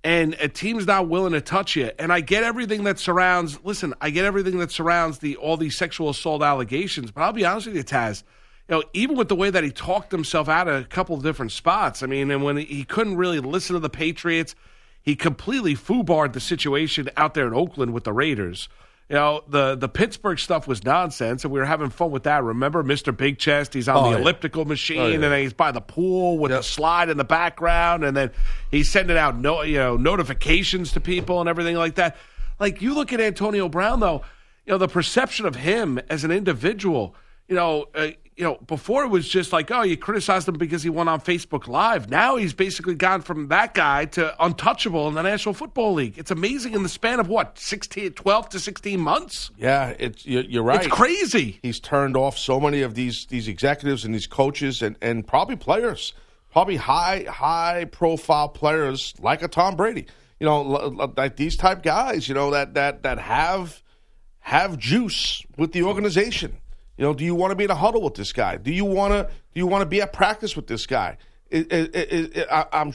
[0.03, 1.91] And a team's not willing to touch you.
[1.99, 3.59] And I get everything that surrounds.
[3.63, 7.11] Listen, I get everything that surrounds the all these sexual assault allegations.
[7.11, 8.23] But I'll be honest with you, Taz.
[8.67, 11.21] You know, even with the way that he talked himself out of a couple of
[11.21, 12.01] different spots.
[12.01, 14.55] I mean, and when he couldn't really listen to the Patriots,
[15.01, 18.69] he completely foobarred the situation out there in Oakland with the Raiders.
[19.09, 22.43] You know, the the Pittsburgh stuff was nonsense, and we were having fun with that.
[22.43, 23.15] Remember, Mr.
[23.15, 23.73] Big Chest?
[23.73, 24.21] He's on Oh, the yeah.
[24.21, 25.15] elliptical machine, Oh, yeah.
[25.15, 28.31] and then he's by the pool with the slide in the background, and then
[28.69, 32.15] he's sending out no, you know, notifications to people and everything like that.
[32.57, 34.21] Like you look at Antonio Brown, though,
[34.65, 37.13] you know, the perception of him as an individual,
[37.49, 38.09] you know, uh,
[38.41, 41.21] you know, before it was just like, oh, you criticized him because he went on
[41.21, 42.09] Facebook Live.
[42.09, 46.17] Now he's basically gone from that guy to untouchable in the National Football League.
[46.17, 49.51] It's amazing in the span of what, 16, 12 to 16 months?
[49.57, 50.83] Yeah, it's you're, you're right.
[50.83, 51.59] It's crazy.
[51.61, 55.55] He's turned off so many of these these executives and these coaches and, and probably
[55.55, 56.13] players,
[56.51, 60.07] probably high high profile players like a Tom Brady.
[60.39, 62.27] You know, like these type guys.
[62.27, 63.83] You know that that that have
[64.39, 66.57] have juice with the organization.
[67.01, 68.57] You know, do you want to be in a huddle with this guy?
[68.57, 71.17] Do you want to do you want to be at practice with this guy?
[71.49, 71.95] It, it,
[72.37, 72.93] it, I, I'm.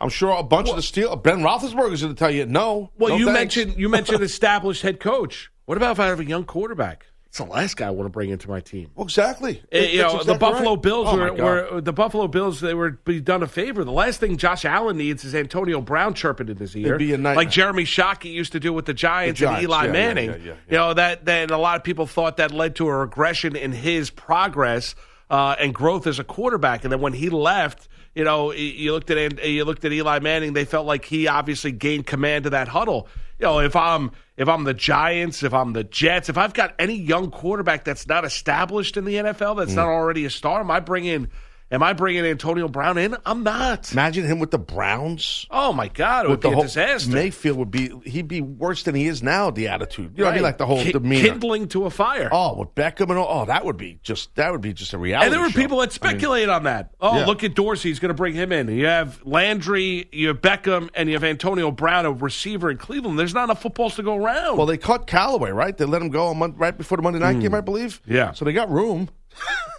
[0.00, 2.90] I'm sure a bunch of the steel Ben Roethlisberger is going to tell you no.
[2.96, 3.56] Well, no you thanks.
[3.56, 5.52] mentioned you mentioned established head coach.
[5.66, 7.04] What about if I have a young quarterback?
[7.36, 8.88] It's the last guy I want to bring into my team.
[8.94, 9.62] Well, exactly.
[9.70, 10.82] Eh, you know, exactly the Buffalo right.
[10.82, 11.32] Bills Oh, were,
[11.74, 12.62] were the Buffalo Bills.
[12.62, 13.84] They were be done a favor.
[13.84, 17.18] The last thing Josh Allen needs is Antonio Brown chirping in his ear, be a
[17.18, 19.92] night- like Jeremy Shockey used to do with the Giants, Giants, and Eli yeah, yeah,
[19.92, 20.30] Manning.
[20.30, 20.54] yeah, yeah, yeah.
[20.70, 21.26] You know that.
[21.26, 24.94] Then a lot of people thought that led to a regression in his progress.
[25.28, 26.84] uh, and growth as a quarterback.
[26.84, 30.20] And then when he left, you know, you looked at An- you looked at Eli
[30.20, 30.52] Manning.
[30.52, 33.08] They felt like he obviously gained command of that huddle.
[33.40, 36.74] You know, if I'm if I'm the Giants, if I'm the Jets, if I've got
[36.78, 39.94] any young quarterback that's not established in the NFL, that's not mm.
[39.94, 41.28] already a star, I bringing
[41.70, 43.16] am I bringing Antonio Brown in?
[43.24, 43.92] I'm not.
[43.92, 45.46] Imagine him with the Browns.
[45.50, 47.10] Oh my God, it would be a disaster.
[47.10, 49.50] Mayfield would be he'd be worse than he is now.
[49.50, 51.28] The attitude, you know, what I mean, like the whole Ki- demeanor.
[51.28, 52.28] kindling to a fire.
[52.32, 53.42] Oh, with Beckham and all.
[53.42, 55.26] Oh, that would be just that would be just a reality.
[55.26, 55.60] And there were show.
[55.60, 56.94] people that I mean, on that.
[57.00, 57.26] Oh, Yeah.
[57.26, 57.88] look at Dorsey.
[57.88, 58.68] He's going to bring him in.
[58.68, 63.18] You have Landry, you have Beckham, and you have Antonio Brown, a receiver in Cleveland.
[63.18, 64.56] There's not enough footballs to go around.
[64.56, 65.76] well, they cut Callaway, right?
[65.76, 67.40] They let him go a month, right before the Monday night hmm.
[67.40, 68.00] game, I believe.
[68.06, 68.32] Yeah.
[68.32, 69.08] so they got room.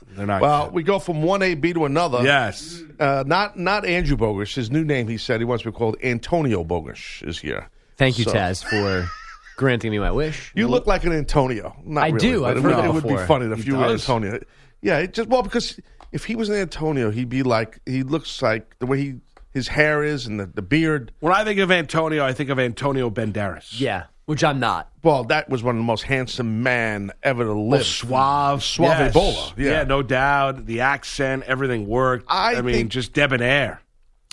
[0.10, 0.42] They're not.
[0.42, 2.24] Well, we go from one AB to another.
[2.24, 2.82] yes.
[3.00, 4.56] Uh, not not Andrew Bogus.
[4.56, 7.22] His new name, he said, he wants to be called Antonio Bogus.
[7.24, 7.70] Is here.
[7.98, 9.10] Thank you, So- Taz, for
[9.58, 10.52] granting me my wish.
[10.56, 11.76] You look like an Antonio.
[11.84, 12.46] Not I really, do.
[12.46, 13.86] I've it, heard would, it would be funny if He you were?
[13.86, 14.40] Antonio.
[14.82, 15.80] Yeah, it just well because
[16.12, 19.16] if he was an Antonio, he'd be like he looks like the way he
[19.54, 21.12] his hair is and the, the beard.
[21.20, 23.80] When I think of Antonio, I think of Antonio Banderas.
[23.80, 24.92] Yeah, which I'm not.
[25.04, 27.80] Well, that was one of the most handsome man ever to live.
[27.80, 29.14] Oh, suave, Suave yes.
[29.16, 29.84] Ebola, yeah.
[29.84, 30.66] no doubt.
[30.68, 32.26] The accent, everything worked.
[32.30, 33.82] I mean, just debonair.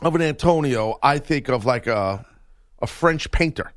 [0.02, 2.26] of an Antonio, I think of like a
[2.83, 3.72] a French painter,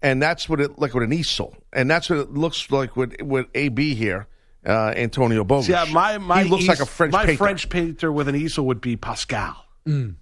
[0.00, 3.20] and that's what it like with an easel, and that's what it looks like with
[3.20, 4.28] with AB here,
[4.64, 5.68] uh, Antonio Bogus.
[5.68, 7.38] Yeah, my my he looks eas- like a French my painter.
[7.38, 9.56] French painter with an easel would be Pascal.
[9.84, 10.14] Well,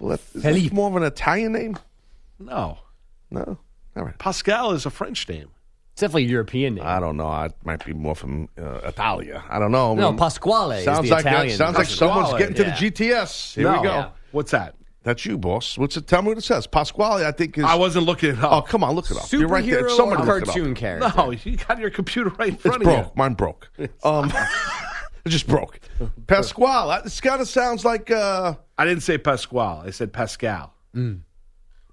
[0.00, 1.78] that- is that more of an Italian name?
[2.40, 2.78] No,
[3.30, 3.58] No,
[3.96, 4.18] all right.
[4.18, 5.50] Pascal is a French name.
[5.92, 6.84] It's definitely a European name.
[6.86, 7.26] I don't know.
[7.26, 9.44] I might be more from uh, Italia.
[9.48, 9.92] I don't know.
[9.92, 11.48] I no, mean, Pasquale sounds is the like Italian.
[11.48, 12.78] that, sounds like someone's Pasquale, getting to yeah.
[12.78, 13.54] the GTS.
[13.54, 13.72] Here no.
[13.80, 13.94] we go.
[13.94, 14.10] Yeah.
[14.32, 14.76] What's that?
[15.02, 15.78] That's you, boss.
[15.78, 16.06] What's it?
[16.06, 16.66] Tell me what it says.
[16.66, 17.64] Pasquale, I think is.
[17.64, 19.32] I wasn't looking it Oh, come on, look it up.
[19.32, 19.84] You're right there.
[19.84, 20.54] Superhero Somebody or look it up.
[20.54, 21.12] cartoon character?
[21.16, 22.94] no, you got your computer right in It's front of you.
[22.94, 23.06] broke.
[23.06, 23.12] you.
[23.16, 23.70] Mine broke.
[24.04, 24.32] Um,
[25.24, 25.80] it just broke.
[26.26, 27.02] Pasquale.
[27.02, 28.10] This kind of sounds like.
[28.10, 29.86] Uh, I didn't say Pasquale.
[29.86, 30.74] I said Pascal.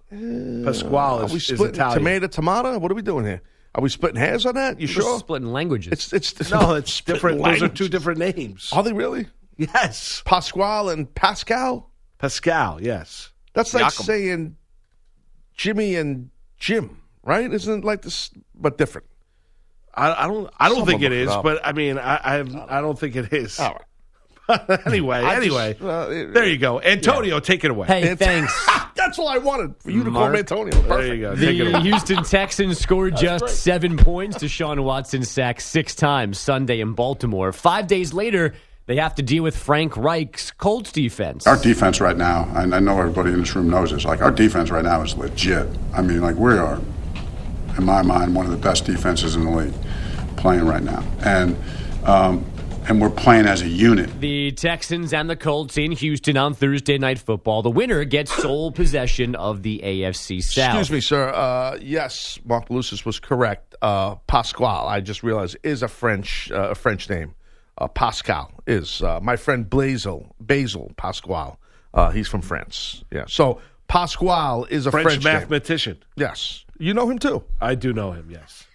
[0.09, 1.99] Pasquale are is, we is splitting Italian.
[1.99, 2.77] tomato, tomato?
[2.79, 3.41] What are we doing here?
[3.75, 4.79] Are we splitting hairs on that?
[4.79, 5.19] You We're sure?
[5.19, 5.91] splitting languages.
[5.93, 7.43] It's it's, it's No, it's splitting different.
[7.43, 8.69] Those are two different names.
[8.73, 9.27] Are they really?
[9.57, 10.21] Yes.
[10.25, 11.89] Pasquale and Pascal.
[12.19, 13.31] Pascal, yes.
[13.53, 14.05] That's like Yakum.
[14.05, 14.55] saying
[15.55, 17.51] Jimmy and Jim, right?
[17.51, 19.07] Isn't it like this, but different?
[19.93, 20.49] I, I don't.
[20.59, 21.43] I don't Someone think it is, up.
[21.43, 23.59] but I mean, I, I, I don't think it is.
[23.59, 23.81] All right.
[24.85, 27.39] anyway, I just- anyway, uh, it- there you go, Antonio.
[27.39, 27.87] Take it away.
[27.87, 28.67] hey, It's- thanks.
[28.95, 30.33] That's all I wanted for you to call Mark.
[30.33, 30.71] me Antonio.
[30.81, 31.35] there you go.
[31.35, 31.79] Take The.
[31.81, 34.37] Houston Texans scored just seven points.
[34.39, 37.51] Deshaun Watson sacked six times Sunday in Baltimore.
[37.51, 38.53] Five days later,
[38.87, 41.45] they have to deal with Frank Reich's Colts defense.
[41.45, 44.31] Our defense right now, and I know everybody in this room knows this, like our
[44.31, 45.67] defense right now is legit.
[45.93, 46.79] I mean, like we are,
[47.77, 49.73] in my mind, one of the best defenses in the league
[50.37, 51.03] playing right now.
[51.23, 51.55] And,
[52.05, 52.43] um,
[52.87, 54.21] and we're playing as a unit.
[54.21, 57.61] The Texans and the Colts in Houston on Thursday Night Football.
[57.61, 60.75] The winner gets sole possession of the AFC South.
[60.79, 61.29] Excuse me, sir.
[61.29, 63.75] Uh, yes, Mark Lucis was correct.
[63.81, 67.33] Uh, Pasquale, I just realized, is a French uh, a French name.
[67.77, 71.57] Uh, Pascal is uh, my friend Basil Basil Pasquale.
[71.93, 73.03] Uh, he's from France.
[73.11, 73.25] Yeah.
[73.27, 75.33] So Pasquale is a French, French, name.
[75.33, 75.97] mathematician.
[76.15, 77.43] Yes, you know him too.
[77.59, 78.29] I do know him.
[78.31, 78.66] Yes.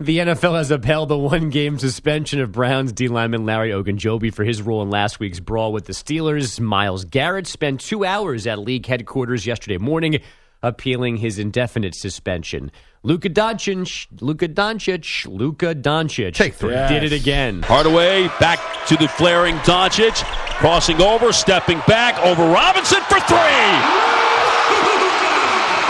[0.00, 4.44] The NFL has upheld the one game suspension of Browns D lineman Larry Ogunjobi for
[4.44, 6.60] his role in last week's brawl with the Steelers.
[6.60, 10.20] Myles Garrett spent two hours at league headquarters yesterday morning
[10.62, 12.70] appealing his indefinite suspension.
[13.02, 16.74] Luka Doncic, Luka Doncic, Luka Doncic Take three.
[16.74, 17.62] did it again.
[17.62, 20.22] Hardaway back to the flaring Doncic,
[20.58, 24.17] crossing over, stepping back over Robinson for three.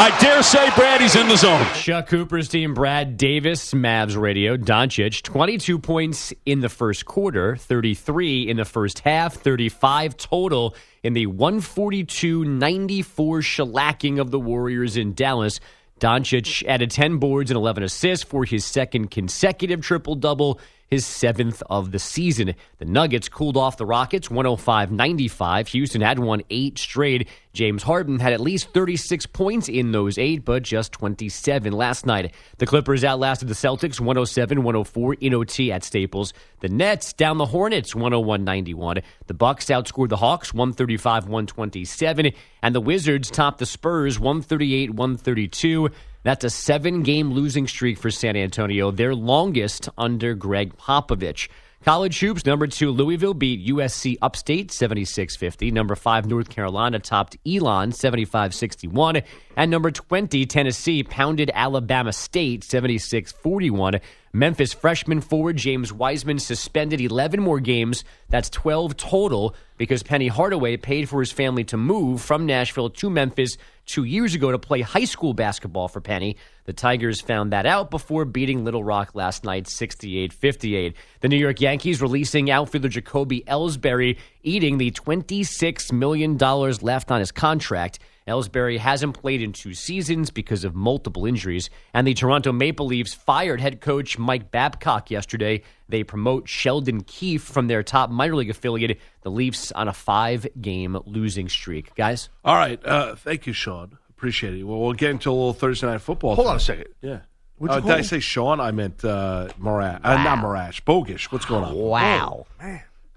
[0.01, 1.67] I dare say Brady's in the zone.
[1.75, 8.49] Chuck Cooper's team, Brad Davis, Mavs radio, Doncic, 22 points in the first quarter, 33
[8.49, 15.15] in the first half, 35 total in the 142 94 shellacking of the Warriors in
[15.15, 15.59] Dallas.
[15.99, 21.63] Doncic added 10 boards and 11 assists for his second consecutive triple double, his seventh
[21.69, 22.55] of the season.
[22.79, 25.69] The Nuggets cooled off the Rockets 105 95.
[25.69, 27.29] Houston had won eight straight.
[27.53, 32.33] James Harden had at least 36 points in those eight, but just 27 last night.
[32.59, 36.33] The Clippers outlasted the Celtics 107 104 in OT at Staples.
[36.61, 39.01] The Nets down the Hornets 101 91.
[39.27, 42.33] The Bucks outscored the Hawks 135 127.
[42.63, 45.91] And the Wizards topped the Spurs 138 132.
[46.23, 51.49] That's a seven game losing streak for San Antonio, their longest under Gregg Popovich.
[51.85, 55.71] College hoops, number two, Louisville beat USC Upstate 76 50.
[55.71, 59.23] Number five, North Carolina topped Elon 75 61.
[59.57, 64.01] And number 20, Tennessee pounded Alabama State 76 41.
[64.39, 68.05] Memphis freshman forward James Wiseman suspended 11 more games.
[68.29, 73.11] That's 12 total because Penny Hardaway paid for his family to move from Nashville to
[73.11, 76.37] Memphis two years ago to play high school basketball for Penny.
[76.67, 80.95] The Tigers found that out before beating Little Rock last night 68 58.
[81.21, 87.31] The New York Yankees releasing outfielder Jacoby Ellsbury, eating the $26 million left on his
[87.31, 87.99] contract.
[88.27, 91.71] Ellsbury hasn't played in two seasons because of multiple injuries.
[91.95, 95.63] And the Toronto Maple Leafs fired head coach Mike Babcock yesterday.
[95.89, 100.47] They promote Sheldon Keefe from their top minor league affiliate, the Leafs, on a five
[100.61, 101.95] game losing streak.
[101.95, 102.29] Guys?
[102.45, 102.85] All right.
[102.85, 103.97] Uh, thank you, Sean.
[104.11, 104.65] Appreciate it.
[104.65, 106.35] Well, we'll get into a little Thursday night football.
[106.35, 106.89] Hold on a second.
[107.01, 107.21] Yeah.
[107.67, 108.61] Uh, did I say Sean?
[108.61, 110.01] I meant uh, Marash.
[110.05, 110.83] Uh, not Marash.
[110.83, 111.25] Bogish.
[111.33, 111.75] What's going on?
[111.75, 112.47] Wow.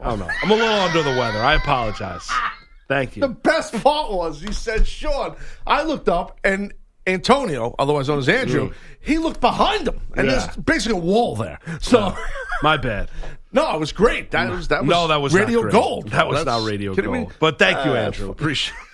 [0.02, 0.28] I don't know.
[0.44, 1.40] I'm a little under the weather.
[1.40, 2.28] I apologize.
[2.88, 3.22] Thank you.
[3.22, 5.36] The best part was he said, Sean.
[5.66, 6.74] I looked up and
[7.08, 10.00] Antonio, otherwise known as Andrew, he looked behind him.
[10.16, 10.40] And Yeah.
[10.40, 11.60] there's basically a wall there.
[11.82, 12.16] So,
[12.64, 13.10] My bad.
[13.52, 14.32] no, it was great.
[14.32, 16.10] That was, that was, no, that was radio gold.
[16.10, 17.12] That was That's- not radio gold.
[17.12, 17.28] me?
[17.40, 18.30] But thank you, Uh, Andrew.
[18.30, 18.76] Appreciate.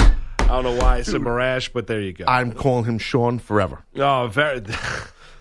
[0.00, 0.14] I
[0.48, 2.24] don't know why I said Mirage, but there you go.
[2.26, 3.84] I'm calling him Sean forever.
[3.96, 4.62] oh, very.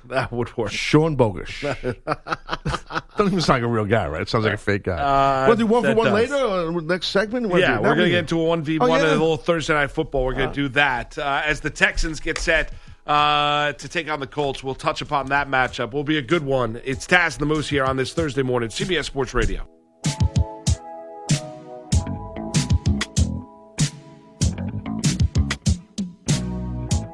[0.09, 0.71] that would work.
[0.71, 1.61] Sean Bogish.
[3.17, 4.21] Doesn't even sound like a real guy, right?
[4.21, 4.97] It sounds like a fake guy.
[4.97, 6.13] Uh, we'll do one for one does.
[6.13, 7.47] later or next segment?
[7.49, 8.95] Wanna Yeah, do- we're going to get into a 1v1 Oh, yeah.
[8.95, 10.25] and a little Thursday night football.
[10.25, 11.17] We're going to do that.
[11.17, 12.71] Uh, as the Texans get set
[13.07, 15.91] uh, to take on the Colts, we'll touch upon that matchup.
[15.93, 16.79] Will be a good one.
[16.85, 19.67] It's Taz and the Moose here on this Thursday morning, CBS Sports Radio.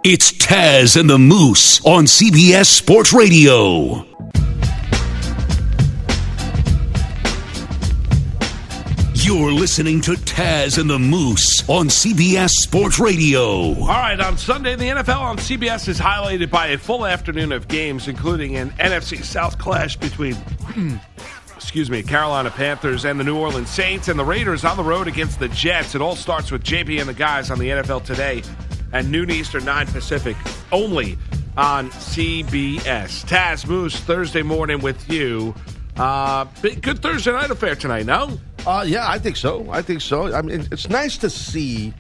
[0.08, 4.06] It's Taz and the Moose on CBS Sports Radio.
[9.16, 13.42] You're listening to Taz and the Moose on CBS Sports Radio.
[13.42, 17.68] All right, on Sunday, the NFL on CBS is highlighted by a full afternoon of
[17.68, 20.38] games, including an NFC South clash between,
[21.56, 25.08] excuse me, Carolina Panthers and the New Orleans Saints, and the Raiders on the road
[25.08, 25.96] against the Jets.
[25.96, 28.44] It all starts with JP and the guys on the NFL today
[28.96, 30.38] at noon Eastern, 9 Pacific,
[30.72, 31.18] only
[31.58, 33.26] on CBS.
[33.26, 35.54] Taz Moose, Thursday morning with you.
[35.98, 38.40] Uh, big- good Thursday night affair tonight, no?
[38.66, 39.70] Uh, yeah, I think so.
[39.70, 40.34] I think so.
[40.34, 41.94] I mean, it's nice to see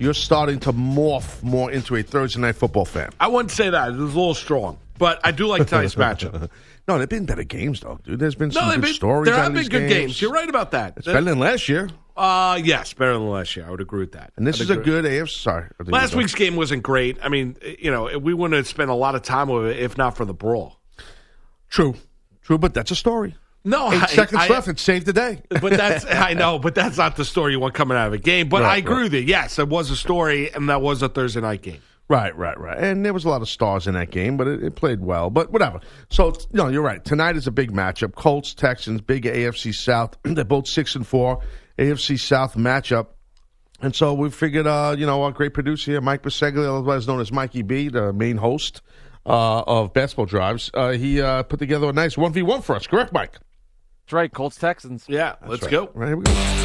[0.00, 3.10] you're starting to morph more into a Thursday night football fan.
[3.20, 3.88] I wouldn't say that.
[3.90, 6.50] It was a little strong, but I do like tonight's matchup.
[6.88, 8.18] No, there've been better games though, dude.
[8.18, 9.30] There's been some No, good been, stories.
[9.30, 10.20] there have been good games.
[10.20, 10.94] You're right about that.
[10.96, 13.66] It's better than last year, Uh, yes, better than last year.
[13.66, 14.32] I would agree with that.
[14.36, 15.30] and this I'd is a good AFC.
[15.40, 17.18] Sorry, Last week's game wasn't great.
[17.22, 19.98] I mean, you know, we wouldn't have spent a lot of time with it if
[19.98, 20.78] not for the brawl.
[21.68, 21.94] true,
[22.42, 23.34] true, but that's a story.
[23.64, 24.68] No, Eight I- seconds I- left.
[24.68, 25.40] It saved the day.
[25.48, 28.18] But that's I know, but that's not the story you want coming out of a
[28.18, 28.48] game.
[28.48, 29.02] But Right, I agree right.
[29.04, 29.20] with you.
[29.20, 31.80] Yes, it was a story, and that was a Thursday night game.
[32.06, 32.76] Right, right, right.
[32.78, 35.30] And there was a lot of stars in that game, but it, it played well.
[35.30, 35.80] But whatever.
[36.10, 37.02] So no, you're right.
[37.02, 38.14] Tonight is a big matchup.
[38.14, 40.14] Colts, Texans, big AFC South.
[40.22, 41.40] They're both six and four.
[41.78, 43.08] AFC South matchup.
[43.80, 47.20] And so we figured, uh, you know, our great producer here, Mike Biseglia, otherwise known
[47.20, 48.80] as Mikey B, the main host
[49.26, 52.86] uh, of Basketball Drives, uh, he uh, put together a nice 1v1 for us.
[52.86, 53.32] Correct, Mike?
[53.32, 55.04] That's right, Colts Texans.
[55.08, 55.70] Yeah, let's right.
[55.70, 55.90] go.
[55.94, 56.64] Right, here we go.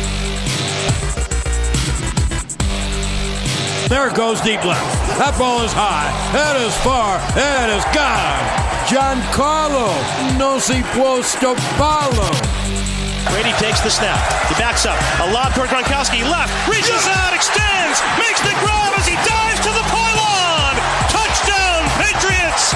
[3.89, 4.85] There it goes deep left.
[5.17, 6.13] That ball is high.
[6.31, 7.17] That is far.
[7.33, 8.69] That is gone.
[8.85, 12.78] Giancarlo no si puesto palo.
[13.27, 14.19] Brady takes the snap.
[14.47, 14.97] He backs up.
[15.19, 16.23] A lob toward Gronkowski.
[16.23, 16.51] Left.
[16.67, 17.33] Reaches out.
[17.35, 17.99] Extends.
[18.17, 20.73] Makes the grab as he dives to the pylon.
[21.11, 22.73] Touchdown, Patriots.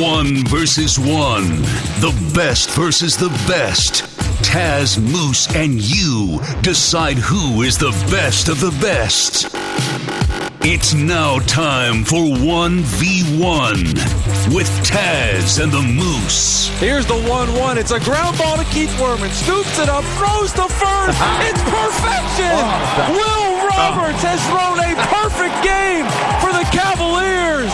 [0.00, 1.62] One versus one.
[2.00, 4.04] The best versus the best.
[4.42, 9.48] Taz, Moose, and you decide who is the best of the best.
[10.64, 13.82] It's now time for 1v1
[14.54, 16.68] with Taz and the Moose.
[16.78, 17.78] Here's the 1 1.
[17.78, 19.28] It's a ground ball to Keith Werman.
[19.30, 21.18] Scoops it up, throws to first.
[21.42, 22.54] It's perfection.
[23.10, 26.06] Will Roberts has thrown a perfect game
[26.38, 27.72] for the Cavaliers.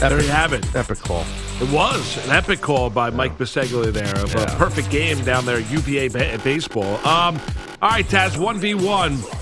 [0.00, 0.66] There you have it.
[0.74, 1.24] Epic call.
[1.60, 5.58] It was an epic call by Mike Biseglia there of a perfect game down there
[5.58, 6.96] at UVA ba- baseball.
[7.06, 7.38] Um,
[7.80, 9.36] all right, Taz, 1v1.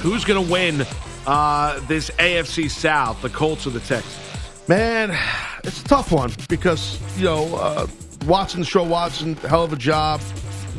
[0.00, 0.86] Who's going to win
[1.28, 4.18] uh, this AFC South, the Colts or the Texans?
[4.66, 5.16] Man,
[5.62, 7.86] it's a tough one because you know uh,
[8.26, 10.22] Watson, Show Watson, hell of a job,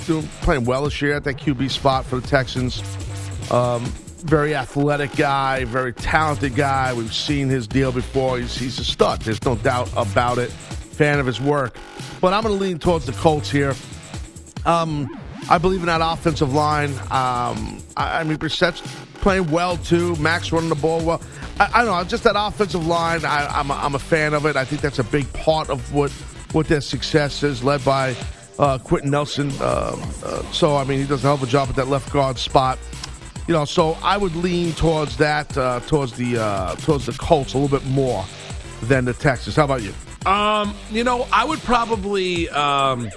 [0.05, 2.81] doing playing well this year at that QB spot for the Texans.
[3.52, 3.85] Um,
[4.25, 6.93] very athletic guy, very talented guy.
[6.93, 8.39] We've seen his deal before.
[8.39, 9.21] He's, he's a stud.
[9.21, 10.52] There's no doubt about it.
[10.52, 11.77] Fan of his work,
[12.19, 13.73] but I'm going to lean towards the Colts here.
[14.65, 15.10] Um,
[15.50, 16.91] I believe in that offensive line.
[16.91, 18.81] Um, I, I mean, Brissett's
[19.22, 20.15] playing well too.
[20.17, 21.22] Mack's running the ball well.
[21.60, 23.26] I, I don't know, just that offensive line.
[23.26, 24.56] I, I'm, a, I'm a fan of it.
[24.56, 26.12] I think that's a big part of what
[26.52, 28.15] what their success is, led by
[28.58, 29.50] uh, Quenton Nelson.
[29.62, 32.12] Um, uh, so I mean, he does a hell of a job at that left
[32.12, 32.80] guard spot.
[33.48, 37.54] You know, so I would lean towards that, uh, towards the uh, towards the Colts
[37.54, 38.26] a little bit more
[38.84, 39.56] than the Texans.
[39.56, 39.94] How about you?
[40.26, 42.50] Um, you know, I would probably.
[42.50, 43.10] Um,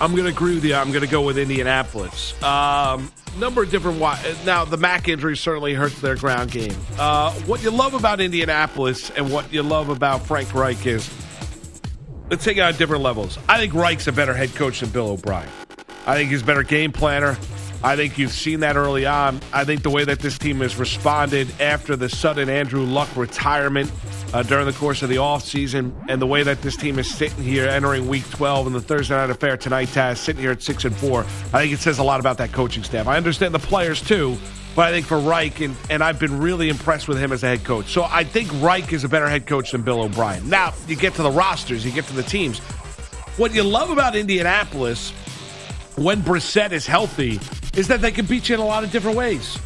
[0.00, 0.74] I'm going to agree with you.
[0.74, 2.40] I'm going to go with Indianapolis.
[2.42, 3.98] Um, number of different.
[3.98, 6.76] Wi- now, the Mack injury certainly hurts their ground game.
[6.98, 11.10] Uh, what you love about Indianapolis and what you love about Frank Reich is.
[12.28, 13.38] Let's take it on different levels.
[13.48, 15.48] I think Reich's a better head coach than Bill O'Brien.
[16.06, 17.38] I think he's a better game planner.
[17.84, 19.40] I think you've seen that early on.
[19.52, 23.92] I think the way that this team has responded after the sudden Andrew Luck retirement
[24.32, 27.42] uh, during the course of the offseason and the way that this team is sitting
[27.42, 30.84] here entering week 12 and the Thursday night affair tonight, Taz, sitting here at 6
[30.84, 31.24] and 4, I
[31.60, 33.06] think it says a lot about that coaching staff.
[33.06, 34.36] I understand the players too,
[34.74, 37.46] but I think for Reich, and, and I've been really impressed with him as a
[37.46, 37.86] head coach.
[37.86, 40.48] So I think Reich is a better head coach than Bill O'Brien.
[40.48, 42.58] Now, you get to the rosters, you get to the teams.
[43.38, 45.12] What you love about Indianapolis
[45.96, 47.40] when Brissett is healthy
[47.76, 49.58] is that they can beat you in a lot of different ways.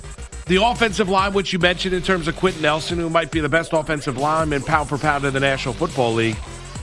[0.51, 3.49] The offensive line, which you mentioned in terms of Quenton Nelson, who might be the
[3.49, 6.37] best offensive lineman pound for pound in the National Football League,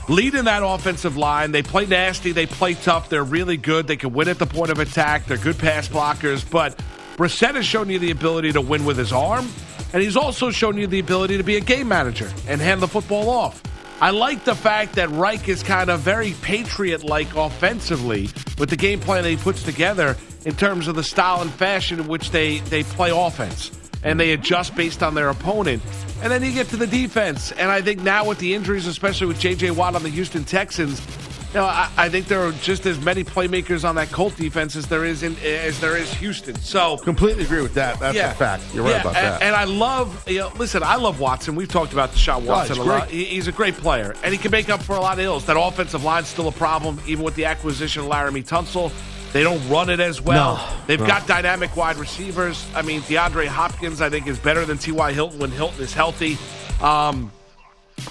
[0.08, 1.52] leading that offensive line.
[1.52, 3.86] They play nasty, they play tough, they're really good.
[3.86, 6.50] They can win at the point of attack, they're good pass blockers.
[6.50, 6.82] But
[7.18, 9.46] Brissett has shown you the ability to win with his arm,
[9.92, 12.88] and he's also shown you the ability to be a game manager and hand the
[12.88, 13.62] football off.
[14.00, 18.76] I like the fact that Reich is kind of very Patriot like offensively with the
[18.76, 22.30] game plan that he puts together in terms of the style and fashion in which
[22.30, 23.70] they, they play offense
[24.04, 25.82] and they adjust based on their opponent.
[26.22, 27.52] And then you get to the defense.
[27.52, 29.72] And I think now with the injuries, especially with J.J.
[29.72, 31.00] Watt on the Houston Texans,
[31.48, 34.76] you know, I, I think there are just as many playmakers on that Colt defense
[34.76, 36.54] as there is in as there is Houston.
[36.56, 37.98] So completely agree with that.
[37.98, 38.32] That's yeah.
[38.32, 38.62] a fact.
[38.74, 39.42] You're right Yeah, about and, that.
[39.42, 41.54] And I love, you know, listen, I love Watson.
[41.54, 43.08] We've talked about Deshaun Oh, Watson he's a lot.
[43.08, 45.46] He- He's a great player, and he can make up for a lot of ills.
[45.46, 48.92] That offensive line's still a problem, even with the acquisition of Laremy Tunsil.
[49.32, 50.56] They don't run it as well.
[50.56, 51.06] No, They've no.
[51.06, 52.66] got dynamic wide receivers.
[52.74, 55.12] I mean, DeAndre Hopkins, I think, is better than T.Y.
[55.12, 56.38] Hilton when Hilton is healthy.
[56.80, 57.30] Um,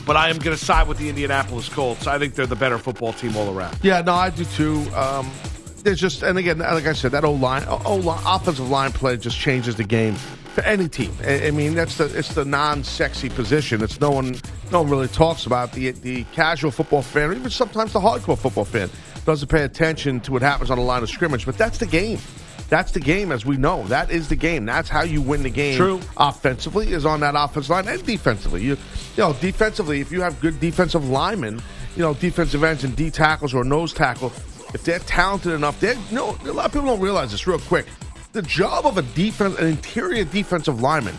[0.06, 2.08] but I am going to side with the Indianapolis Colts.
[2.08, 3.78] I think they're the better football team all around.
[3.82, 4.86] Yeah, no, I do too.
[4.96, 5.30] Um,
[5.84, 9.18] there's just, and again, like I said, that old line, old line, offensive line play
[9.18, 11.16] just changes the game for any team.
[11.24, 13.82] I, I mean, that's the it's the non-sexy position.
[13.82, 14.36] It's no one,
[14.72, 18.38] no one really talks about the the casual football fan, or even sometimes the hardcore
[18.38, 18.90] football fan
[19.28, 21.46] doesn't pay attention to what happens on the line of scrimmage.
[21.46, 22.18] But that's the game.
[22.70, 23.84] That's the game, as we know.
[23.88, 24.66] That is the game.
[24.66, 25.76] That's how you win the game.
[25.76, 26.00] True.
[26.16, 28.64] Offensively is on that offensive line and defensively.
[28.64, 28.78] You, you
[29.18, 31.62] know, defensively, if you have good defensive linemen,
[31.98, 34.32] you know, defensive ends and D tackles or nose tackle,
[34.74, 36.38] if they're talented enough, they no.
[36.46, 37.46] A lot of people don't realize this.
[37.46, 37.86] Real quick,
[38.32, 41.18] the job of a defense, an interior defensive lineman,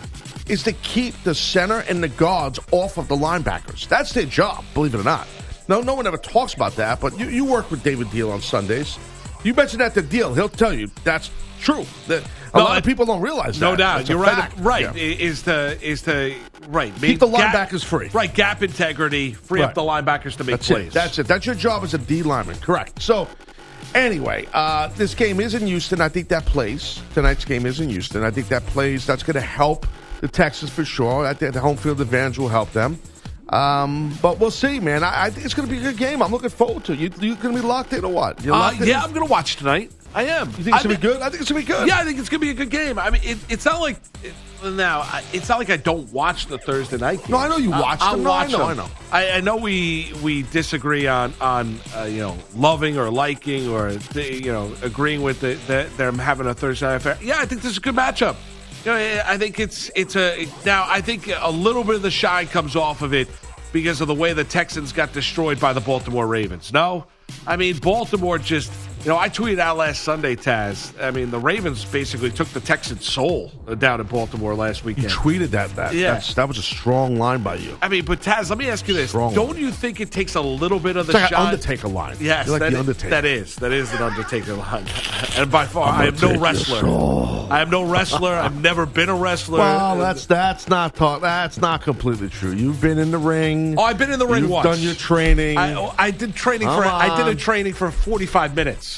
[0.48, 3.86] is to keep the center and the guards off of the linebackers.
[3.86, 5.28] That's their job, believe it or not.
[5.68, 7.00] No, no one ever talks about that.
[7.00, 8.98] But you, you work with David Deal on Sundays.
[9.44, 11.84] You mentioned that to Deal, he'll tell you that's true.
[12.08, 13.76] That a No, lot of people don't realize No that.
[13.78, 14.34] doubt, That's you're right.
[14.34, 14.54] fact.
[14.58, 14.92] Right Yeah.
[14.94, 16.34] is the is the
[16.68, 18.08] right Keep the Gap- linebackers free.
[18.12, 19.74] Right, gap integrity, free up Right.
[19.74, 20.86] the linebackers to make That's plays.
[20.88, 20.92] it.
[20.94, 21.26] That's it.
[21.28, 22.56] That's your job as a D lineman.
[22.56, 23.00] Correct.
[23.02, 23.28] So,
[23.94, 26.00] anyway, uh, this game is in Houston.
[26.00, 27.00] I think that plays.
[27.14, 28.24] Tonight's game is in Houston.
[28.24, 29.06] I think that plays.
[29.06, 29.86] That's going to help
[30.20, 31.26] the Texans for sure.
[31.26, 32.98] I think the home field advantage will help them.
[33.50, 35.02] Um, but we'll see, man.
[35.02, 36.22] I, I think it's going to be a good game.
[36.22, 36.98] I'm looking forward to it.
[36.98, 38.44] You, you going to be locked in or what?
[38.44, 38.88] You Uh, locked in?
[38.88, 39.90] yeah, I'm going to watch tonight.
[40.14, 40.48] I am.
[40.48, 41.22] You think it's I going to be mean- good?
[41.22, 41.86] I think it's going to be good.
[41.88, 42.98] Yeah, I think it's going to be a good game.
[42.98, 44.32] I mean, it, it's not like it,
[44.64, 45.00] now.
[45.00, 47.18] I- It's not like I don't watch the Thursday night.
[47.18, 47.28] Games.
[47.30, 48.22] No, I know you watch them.
[48.22, 48.68] No, I watch know, them.
[48.68, 48.88] I know.
[49.12, 53.90] I, I know we we disagree on on uh, you know loving or liking or
[54.14, 57.18] you know agreeing with the, the, them having a Thursday night affair.
[57.22, 58.36] Yeah, I think this is a good matchup.
[58.86, 60.86] Know, I think it's it's a now.
[60.88, 63.28] I think a little bit of the shine comes off of it
[63.72, 66.72] because of the way the Texans got destroyed by the Baltimore Ravens.
[66.72, 67.04] No,
[67.46, 68.72] I mean Baltimore just.
[69.08, 70.92] You know, I tweeted out last Sunday, Taz.
[71.02, 75.08] I mean, the Ravens basically took the Texans' soul down in Baltimore last You weekend.
[75.08, 75.74] tweeted that.
[75.76, 76.12] That Yeah.
[76.12, 77.78] that's, that was a strong line by you.
[77.80, 80.34] I mean, but Taz, let me ask you this: Strong Don't you think it takes
[80.34, 81.38] a little bit of It's the like an?
[81.38, 82.16] Undertaker line.
[82.20, 83.08] Yes, You're like that the is- Undertaker.
[83.08, 84.84] that is that is an Undertaker line,
[85.38, 86.86] and by far, I am no wrestler.
[87.50, 88.34] I am no wrestler.
[88.34, 89.60] I've never been a wrestler.
[89.60, 91.22] Well, that's that's not talk.
[91.22, 92.52] That's not completely true.
[92.52, 93.74] You've been in the ring.
[93.78, 94.64] Oh, I've been in the ring You've once.
[94.66, 95.56] done your training.
[95.56, 96.86] I, I did training Come for.
[96.90, 98.97] I did a training for forty five minutes.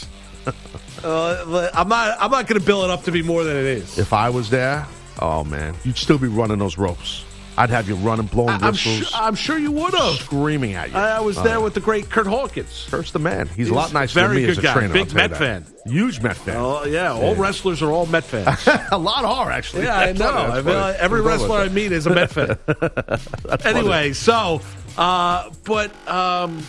[1.04, 2.16] Uh, I'm not.
[2.20, 3.98] I'm not going to bill it up to be more than it is.
[3.98, 4.86] If I was there,
[5.20, 7.24] oh man, you'd still be running those ropes.
[7.58, 10.14] I'd have you running, blowing I'm, whistles, su- I'm sure you would have.
[10.14, 10.96] screaming at you.
[10.96, 11.58] I, I was Oh, there yeah.
[11.58, 12.86] with the great Curt Hawkins.
[12.90, 13.48] Curt's the man.
[13.48, 14.72] He's, He's a lot nicer than me as a guy.
[14.72, 14.92] trainer.
[14.94, 15.66] Big I'll tell you Met fan.
[15.84, 16.56] Huge Met fan.
[16.56, 18.66] Oh yeah, all wrestlers are all Met fans.
[18.92, 19.82] a lot are actually.
[19.84, 20.30] Yeah, I know.
[20.30, 22.56] I like every wrestler I meet is a Met fan.
[22.66, 23.24] That's
[23.62, 23.78] funny.
[23.78, 24.62] anyway, so
[24.96, 26.62] uh, but um,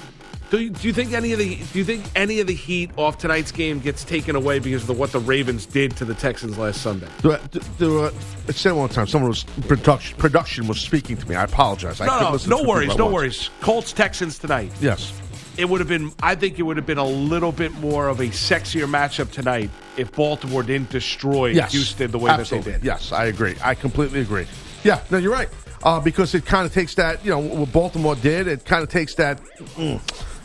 [0.51, 2.91] do you, do you think any of the do you think any of the heat
[2.97, 6.13] off tonight's game gets taken away because of the, what the Ravens did to the
[6.13, 7.07] Texans last Sunday?
[7.21, 8.11] Do, do, do, uh,
[8.47, 9.07] I said one time.
[9.07, 10.17] Someone was production.
[10.17, 11.35] Production was speaking to me.
[11.35, 12.01] I apologize.
[12.01, 13.13] I No, no, no worries, no once.
[13.13, 13.49] worries.
[13.61, 14.71] Colts Texans tonight.
[14.81, 15.13] Yes.
[15.57, 16.11] It would have been.
[16.21, 19.69] I think it would have been a little bit more of a sexier matchup tonight
[19.97, 21.71] if Baltimore didn't destroy Yes.
[21.71, 22.71] Houston the way Absolutely.
[22.73, 22.85] that they did.
[22.85, 23.55] Yes, I agree.
[23.63, 24.47] I completely agree.
[24.83, 25.49] Yeah, no, you're right.
[25.83, 28.47] Uh, because it kind of takes that, you know, what Baltimore did.
[28.47, 29.39] It kind of takes that.
[29.75, 29.99] mm.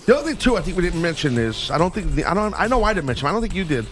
[0.07, 2.33] The other thing too, I think we didn't mention is I don't think the, I
[2.33, 3.27] don't I know I didn't mention.
[3.27, 3.87] I don't think you did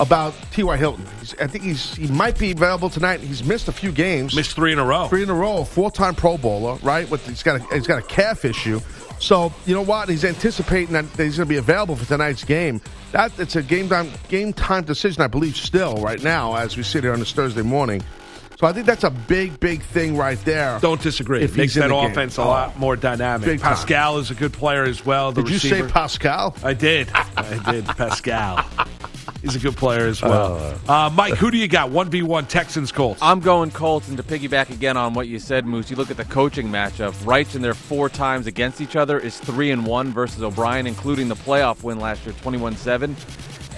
[0.00, 0.76] about T.Y.
[0.76, 1.06] Hilton.
[1.20, 3.20] He's, I think he's he might be available tonight.
[3.20, 4.34] He's missed a few games.
[4.34, 5.06] Missed three in a row.
[5.06, 5.62] Three in a row.
[5.62, 7.08] Four time Pro Bowler, right?
[7.08, 8.80] With he's got a, he's got a calf issue.
[9.20, 10.08] So you know what?
[10.08, 12.80] He's anticipating that he's going to be available for tonight's game.
[13.12, 16.82] That it's a game time game time decision, I believe, still right now as we
[16.82, 18.02] sit here on this Thursday morning.
[18.60, 20.78] So I think that's a big, big thing right there.
[20.82, 21.40] Don't disagree.
[21.40, 22.10] If It makes that the game.
[22.10, 23.46] offense a lot more dynamic.
[23.46, 23.70] Big time.
[23.70, 25.32] Pascal is a good player as well.
[25.32, 25.82] The Did you say.
[25.88, 26.54] Pascal?
[26.62, 27.08] I did.
[27.14, 27.86] I did.
[27.96, 28.62] Pascal.
[29.40, 30.76] He's a good player as well.
[30.86, 30.92] Oh.
[31.06, 31.90] Uh, Mike, who do you got?
[31.90, 33.22] One v one Texans Colts.
[33.22, 36.18] I'm going Colts, and to piggyback again on what you said, Moose, you look at
[36.18, 37.14] the coaching matchup.
[37.26, 41.28] Reich's in their four times against each other is three and one versus O'Brien, including
[41.28, 43.16] the playoff win last year, 21-7.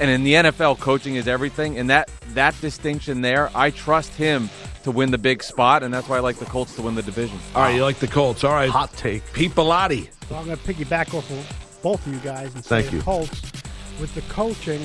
[0.01, 4.49] And in the NFL, coaching is everything, and that that distinction there, I trust him
[4.85, 7.03] to win the big spot, and that's why I like the Colts to win the
[7.03, 7.39] division.
[7.55, 8.43] All right, you like the Colts.
[8.43, 8.69] All right.
[8.71, 9.23] Hot take.
[9.33, 10.09] Pete Bellotti.
[10.29, 12.97] So I'm going to piggyback off of both of you guys and say Thank the
[12.97, 13.03] you.
[13.03, 13.43] Colts
[14.01, 14.81] with the coaching,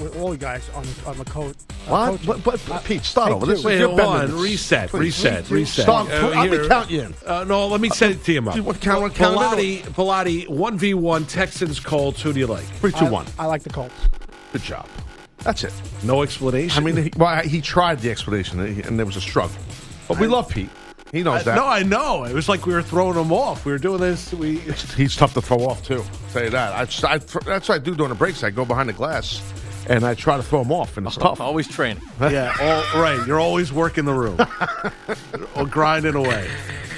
[0.00, 1.56] with all you guys on the, on the coach.
[1.88, 2.24] What?
[2.24, 3.46] But, but, but Pete, start take over.
[3.46, 3.50] two.
[3.50, 4.30] This is Wait, your hold Benjamin.
[4.36, 4.40] on.
[4.42, 4.88] Reset.
[4.88, 5.00] Please.
[5.24, 5.50] Reset.
[5.50, 5.82] Reset.
[5.82, 6.08] Stop.
[6.08, 7.14] Uh, I'll be here- counting you in.
[7.26, 8.56] Uh, no, let me set it to you, Mark.
[8.56, 9.58] You want count- count them out?
[9.58, 12.22] Bellotti, Bellotti, one v one Texans Colts.
[12.22, 12.64] Who do you like?
[12.64, 13.26] Three, two, I, one.
[13.38, 13.92] I like the Colts.
[14.54, 14.86] Good job.
[15.38, 15.72] That's it.
[16.04, 16.80] No explanation.
[16.80, 19.56] I mean, he, well, he tried the explanation, and he- there was a struggle.
[20.06, 20.70] But we love Pete.
[21.10, 21.56] He knows I- that.
[21.56, 22.22] no, I know.
[22.22, 23.64] It was like we were throwing him off.
[23.66, 24.32] We were doing this.
[24.32, 24.58] We
[24.96, 26.02] He's tough to throw off too.
[26.04, 26.72] I'll tell you that.
[27.04, 28.44] I, I, that's what I do during the breaks.
[28.44, 29.42] I go behind the glass,
[29.88, 31.40] and I try to throw him off, and it's tough.
[31.40, 32.00] Always training.
[32.20, 32.54] yeah,
[32.94, 33.26] all right.
[33.26, 34.38] You're always working the room,
[35.56, 36.48] or grinding away.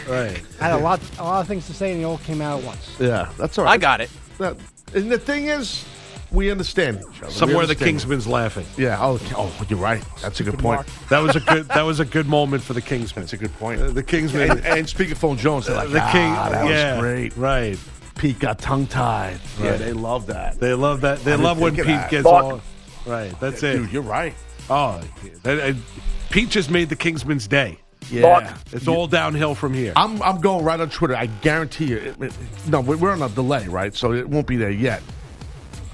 [0.06, 0.42] Right.
[0.60, 2.60] I had a lot, a lot of things to say, and they all came out
[2.60, 2.96] at once.
[3.00, 3.72] Yeah, that's all right.
[3.72, 4.10] I got it.
[4.38, 4.56] That-
[4.94, 5.84] and the thing is,
[6.30, 7.30] we understand each other.
[7.30, 7.74] Somewhere the.
[7.74, 8.66] Kingsman's laughing.
[8.76, 8.98] Yeah.
[9.00, 10.02] Oh, oh, you're right.
[10.22, 10.86] That's a good point.
[11.10, 11.68] That was a good.
[11.68, 13.24] That was a good moment for the Kingsman.
[13.24, 13.80] That's a good point.
[13.80, 14.50] Uh, the Kingsman.
[14.50, 16.32] And, and speakerphone Jones, they're like, the King.
[16.32, 17.36] ah, that yeah, was great.
[17.36, 17.78] Right.
[18.16, 19.38] Pete got tongue tied.
[19.60, 20.58] Yeah, they love that.
[20.58, 21.18] They love that.
[21.20, 22.10] They I love when Pete that.
[22.10, 22.44] gets Fuck.
[22.44, 22.60] all.
[23.06, 23.38] Right.
[23.40, 23.74] That's it.
[23.76, 24.34] Dude, you're right.
[24.70, 25.00] Oh,
[25.42, 25.74] that, uh,
[26.30, 27.78] Pete just made the Kingsman's day.
[28.10, 28.56] Yeah.
[28.72, 29.92] It's all downhill from here.
[29.96, 31.14] I'm, I'm going right on Twitter.
[31.16, 31.96] I guarantee you.
[31.98, 32.32] It, it-
[32.68, 33.94] no, we- we're on a delay, right?
[33.94, 35.02] So it won't be there yet.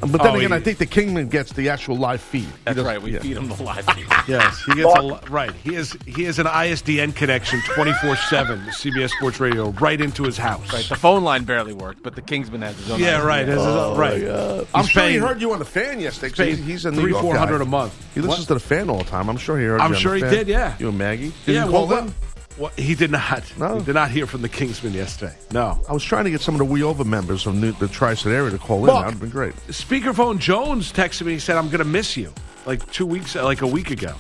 [0.03, 2.49] But then Oh, again, he- I think the Kingman gets the actual live feed.
[2.65, 3.01] That's doesn't- right.
[3.01, 3.21] We yeah.
[3.21, 4.07] feed him the live feed.
[4.29, 5.53] Yes, he gets a lo- right.
[5.65, 8.59] He has he has an ISDN connection twenty four seven.
[8.71, 10.73] CBS Sports Radio right into his house.
[10.73, 13.01] Right, the phone line barely worked, but the Kingsman has his own.
[13.01, 13.25] Yeah, ISDN.
[13.27, 13.49] right.
[13.49, 14.67] His- Oh, right.
[14.75, 16.51] I'm He's sure paying- he heard you on the fan yesterday.
[16.51, 17.95] He's, he's a New three, four hundred a month.
[18.15, 18.49] He listens What?
[18.49, 19.29] to the fan all the time.
[19.31, 19.81] I'm sure he heard.
[19.81, 20.33] I'm you on sure the he Fan.
[20.33, 20.75] did, yeah.
[20.79, 21.33] You and Maggie.
[21.47, 22.15] Did yeah, you call well, in?
[22.59, 23.45] Well, he did not.
[23.59, 23.79] No.
[23.79, 25.35] He did not hear from the Kingsman yesterday.
[25.53, 25.83] No.
[25.89, 28.33] I was trying to get some of the We Over members from New, the tri-state
[28.33, 28.87] area to call in.
[28.87, 29.55] That would have been great.
[29.69, 31.33] Speakerphone Jones texted me.
[31.33, 32.33] He said, "I'm going to miss you."
[32.67, 34.15] Like two weeks, uh, like a week ago.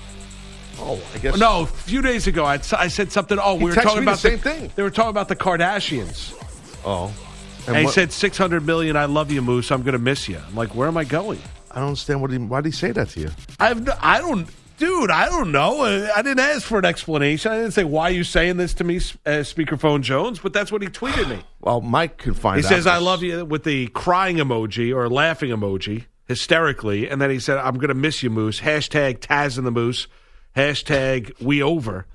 [0.79, 1.39] Oh, I guess.
[1.39, 3.39] No, a few days ago, I, I said something.
[3.41, 4.71] Oh, we were talking me the about same thing.
[4.75, 6.35] They were talking about the Kardashians.
[6.85, 7.15] Oh.
[7.69, 9.71] And, he said, 600 million, I love you, Moose.
[9.71, 10.39] I'm going to miss you.
[10.45, 11.39] I'm like, where am I going?
[11.71, 12.39] I don't understand what he.
[12.39, 13.31] Why did he say that to you?
[13.61, 14.49] I've, no- I don't,
[14.83, 15.83] dude, I don't know.
[15.83, 17.53] Uh, I didn't ask for an explanation.
[17.53, 20.41] I didn't say, why are you saying this to me, uh, Speakerphone Jones?
[20.41, 21.41] But that's what he tweeted me.
[21.61, 22.59] Well, Mike can find.
[22.59, 22.63] Out.
[22.63, 22.79] He out.
[22.79, 27.09] says, I love you with the crying emoji or laughing emoji hysterically.
[27.09, 28.59] And then he said, I'm going to miss you, Moose.
[28.59, 30.09] Hashtag Taz and the Moose.
[30.57, 32.07] Hashtag we over.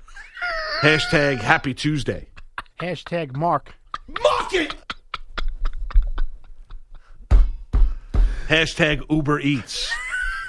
[0.82, 2.26] Hashtag happy Tuesday.
[2.80, 3.76] Hashtag Mark.
[4.06, 4.74] Mark it!
[8.48, 9.90] Hashtag Uber Eats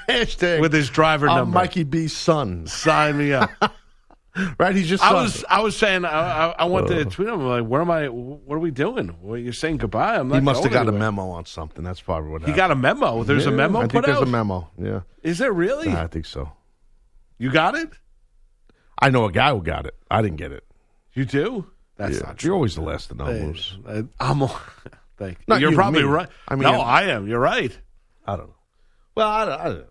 [0.10, 1.56] Hashtag with his driver I'm number.
[1.56, 2.68] Mikey B's son.
[2.68, 3.50] Sign me up.
[4.60, 4.76] right?
[4.76, 5.04] He's just.
[5.04, 5.24] I son.
[5.24, 7.36] was I was saying I, I, I want to tweet him.
[7.42, 8.08] I'm like, where am I?
[8.08, 9.16] What are we doing?
[9.22, 10.16] Well, you're saying goodbye.
[10.18, 10.36] I'm not.
[10.36, 11.84] He must have got a memo on something.
[11.84, 12.58] That's probably what He happened.
[12.58, 13.24] got a memo.
[13.24, 14.24] There's a Yeah, memo I put think there's out.
[14.24, 14.70] a memo.
[14.82, 15.90] Yeah, Is there really?
[15.90, 16.52] I think so.
[17.38, 17.90] you got it.
[19.02, 19.96] I know a guy who got it.
[20.12, 20.64] I didn't get it.
[21.14, 21.66] You do.
[21.98, 22.28] That's Yeah.
[22.28, 22.48] not true.
[22.50, 23.78] You're always the last to know, Hey, Moose.
[23.88, 24.40] I- I'm.
[25.18, 25.56] Thank you.
[25.58, 26.08] You're you, probably me.
[26.08, 26.30] right.
[26.48, 27.28] I mean, no, I'm- I am.
[27.28, 27.78] You're right.
[28.26, 28.56] I don't know.
[29.16, 29.60] Well, I don't.
[29.60, 29.86] I don't know.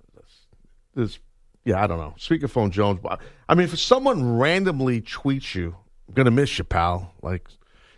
[0.94, 1.18] This,
[1.64, 2.14] yeah, I don't know.
[2.18, 3.00] Speakerphone Jones.
[3.02, 5.76] but- I mean, if someone randomly tweets you
[6.08, 7.12] I'm gonna miss you, pal.
[7.22, 7.46] Like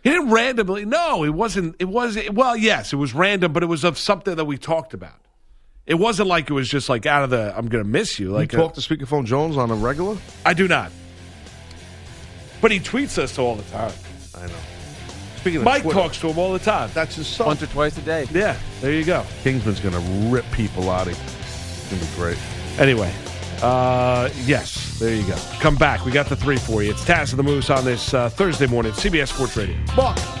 [0.03, 0.85] He didn't randomly.
[0.85, 1.75] No, it wasn't.
[1.79, 2.17] It was.
[2.31, 5.13] Well, yes, it was random, but it was of something that we talked about.
[5.85, 7.53] It wasn't like it was just like out of the.
[7.57, 8.31] I'm going to miss you.
[8.31, 10.17] Like you talk to Speakerphone Jones on a regular.
[10.45, 10.91] I do not.
[12.61, 13.91] But he tweets us all the time.
[14.35, 14.53] I know.
[15.37, 16.91] Speaking of Mike Twitter, talks to him all the time.
[16.93, 17.47] That's his son.
[17.47, 18.27] Once or twice a day.
[18.31, 19.25] Yeah, there you go.
[19.43, 21.07] Kingsman's gonna rip people out.
[21.07, 22.37] Of It's gonna be great.
[22.79, 23.13] Anyway,
[23.61, 25.35] uh, yes, there you go.
[25.59, 26.05] Come back.
[26.05, 26.91] We got the three for you.
[26.91, 29.77] It's Taz of the Moose on this uh, Thursday morning, CBS Sports Radio.
[29.95, 30.40] Buck.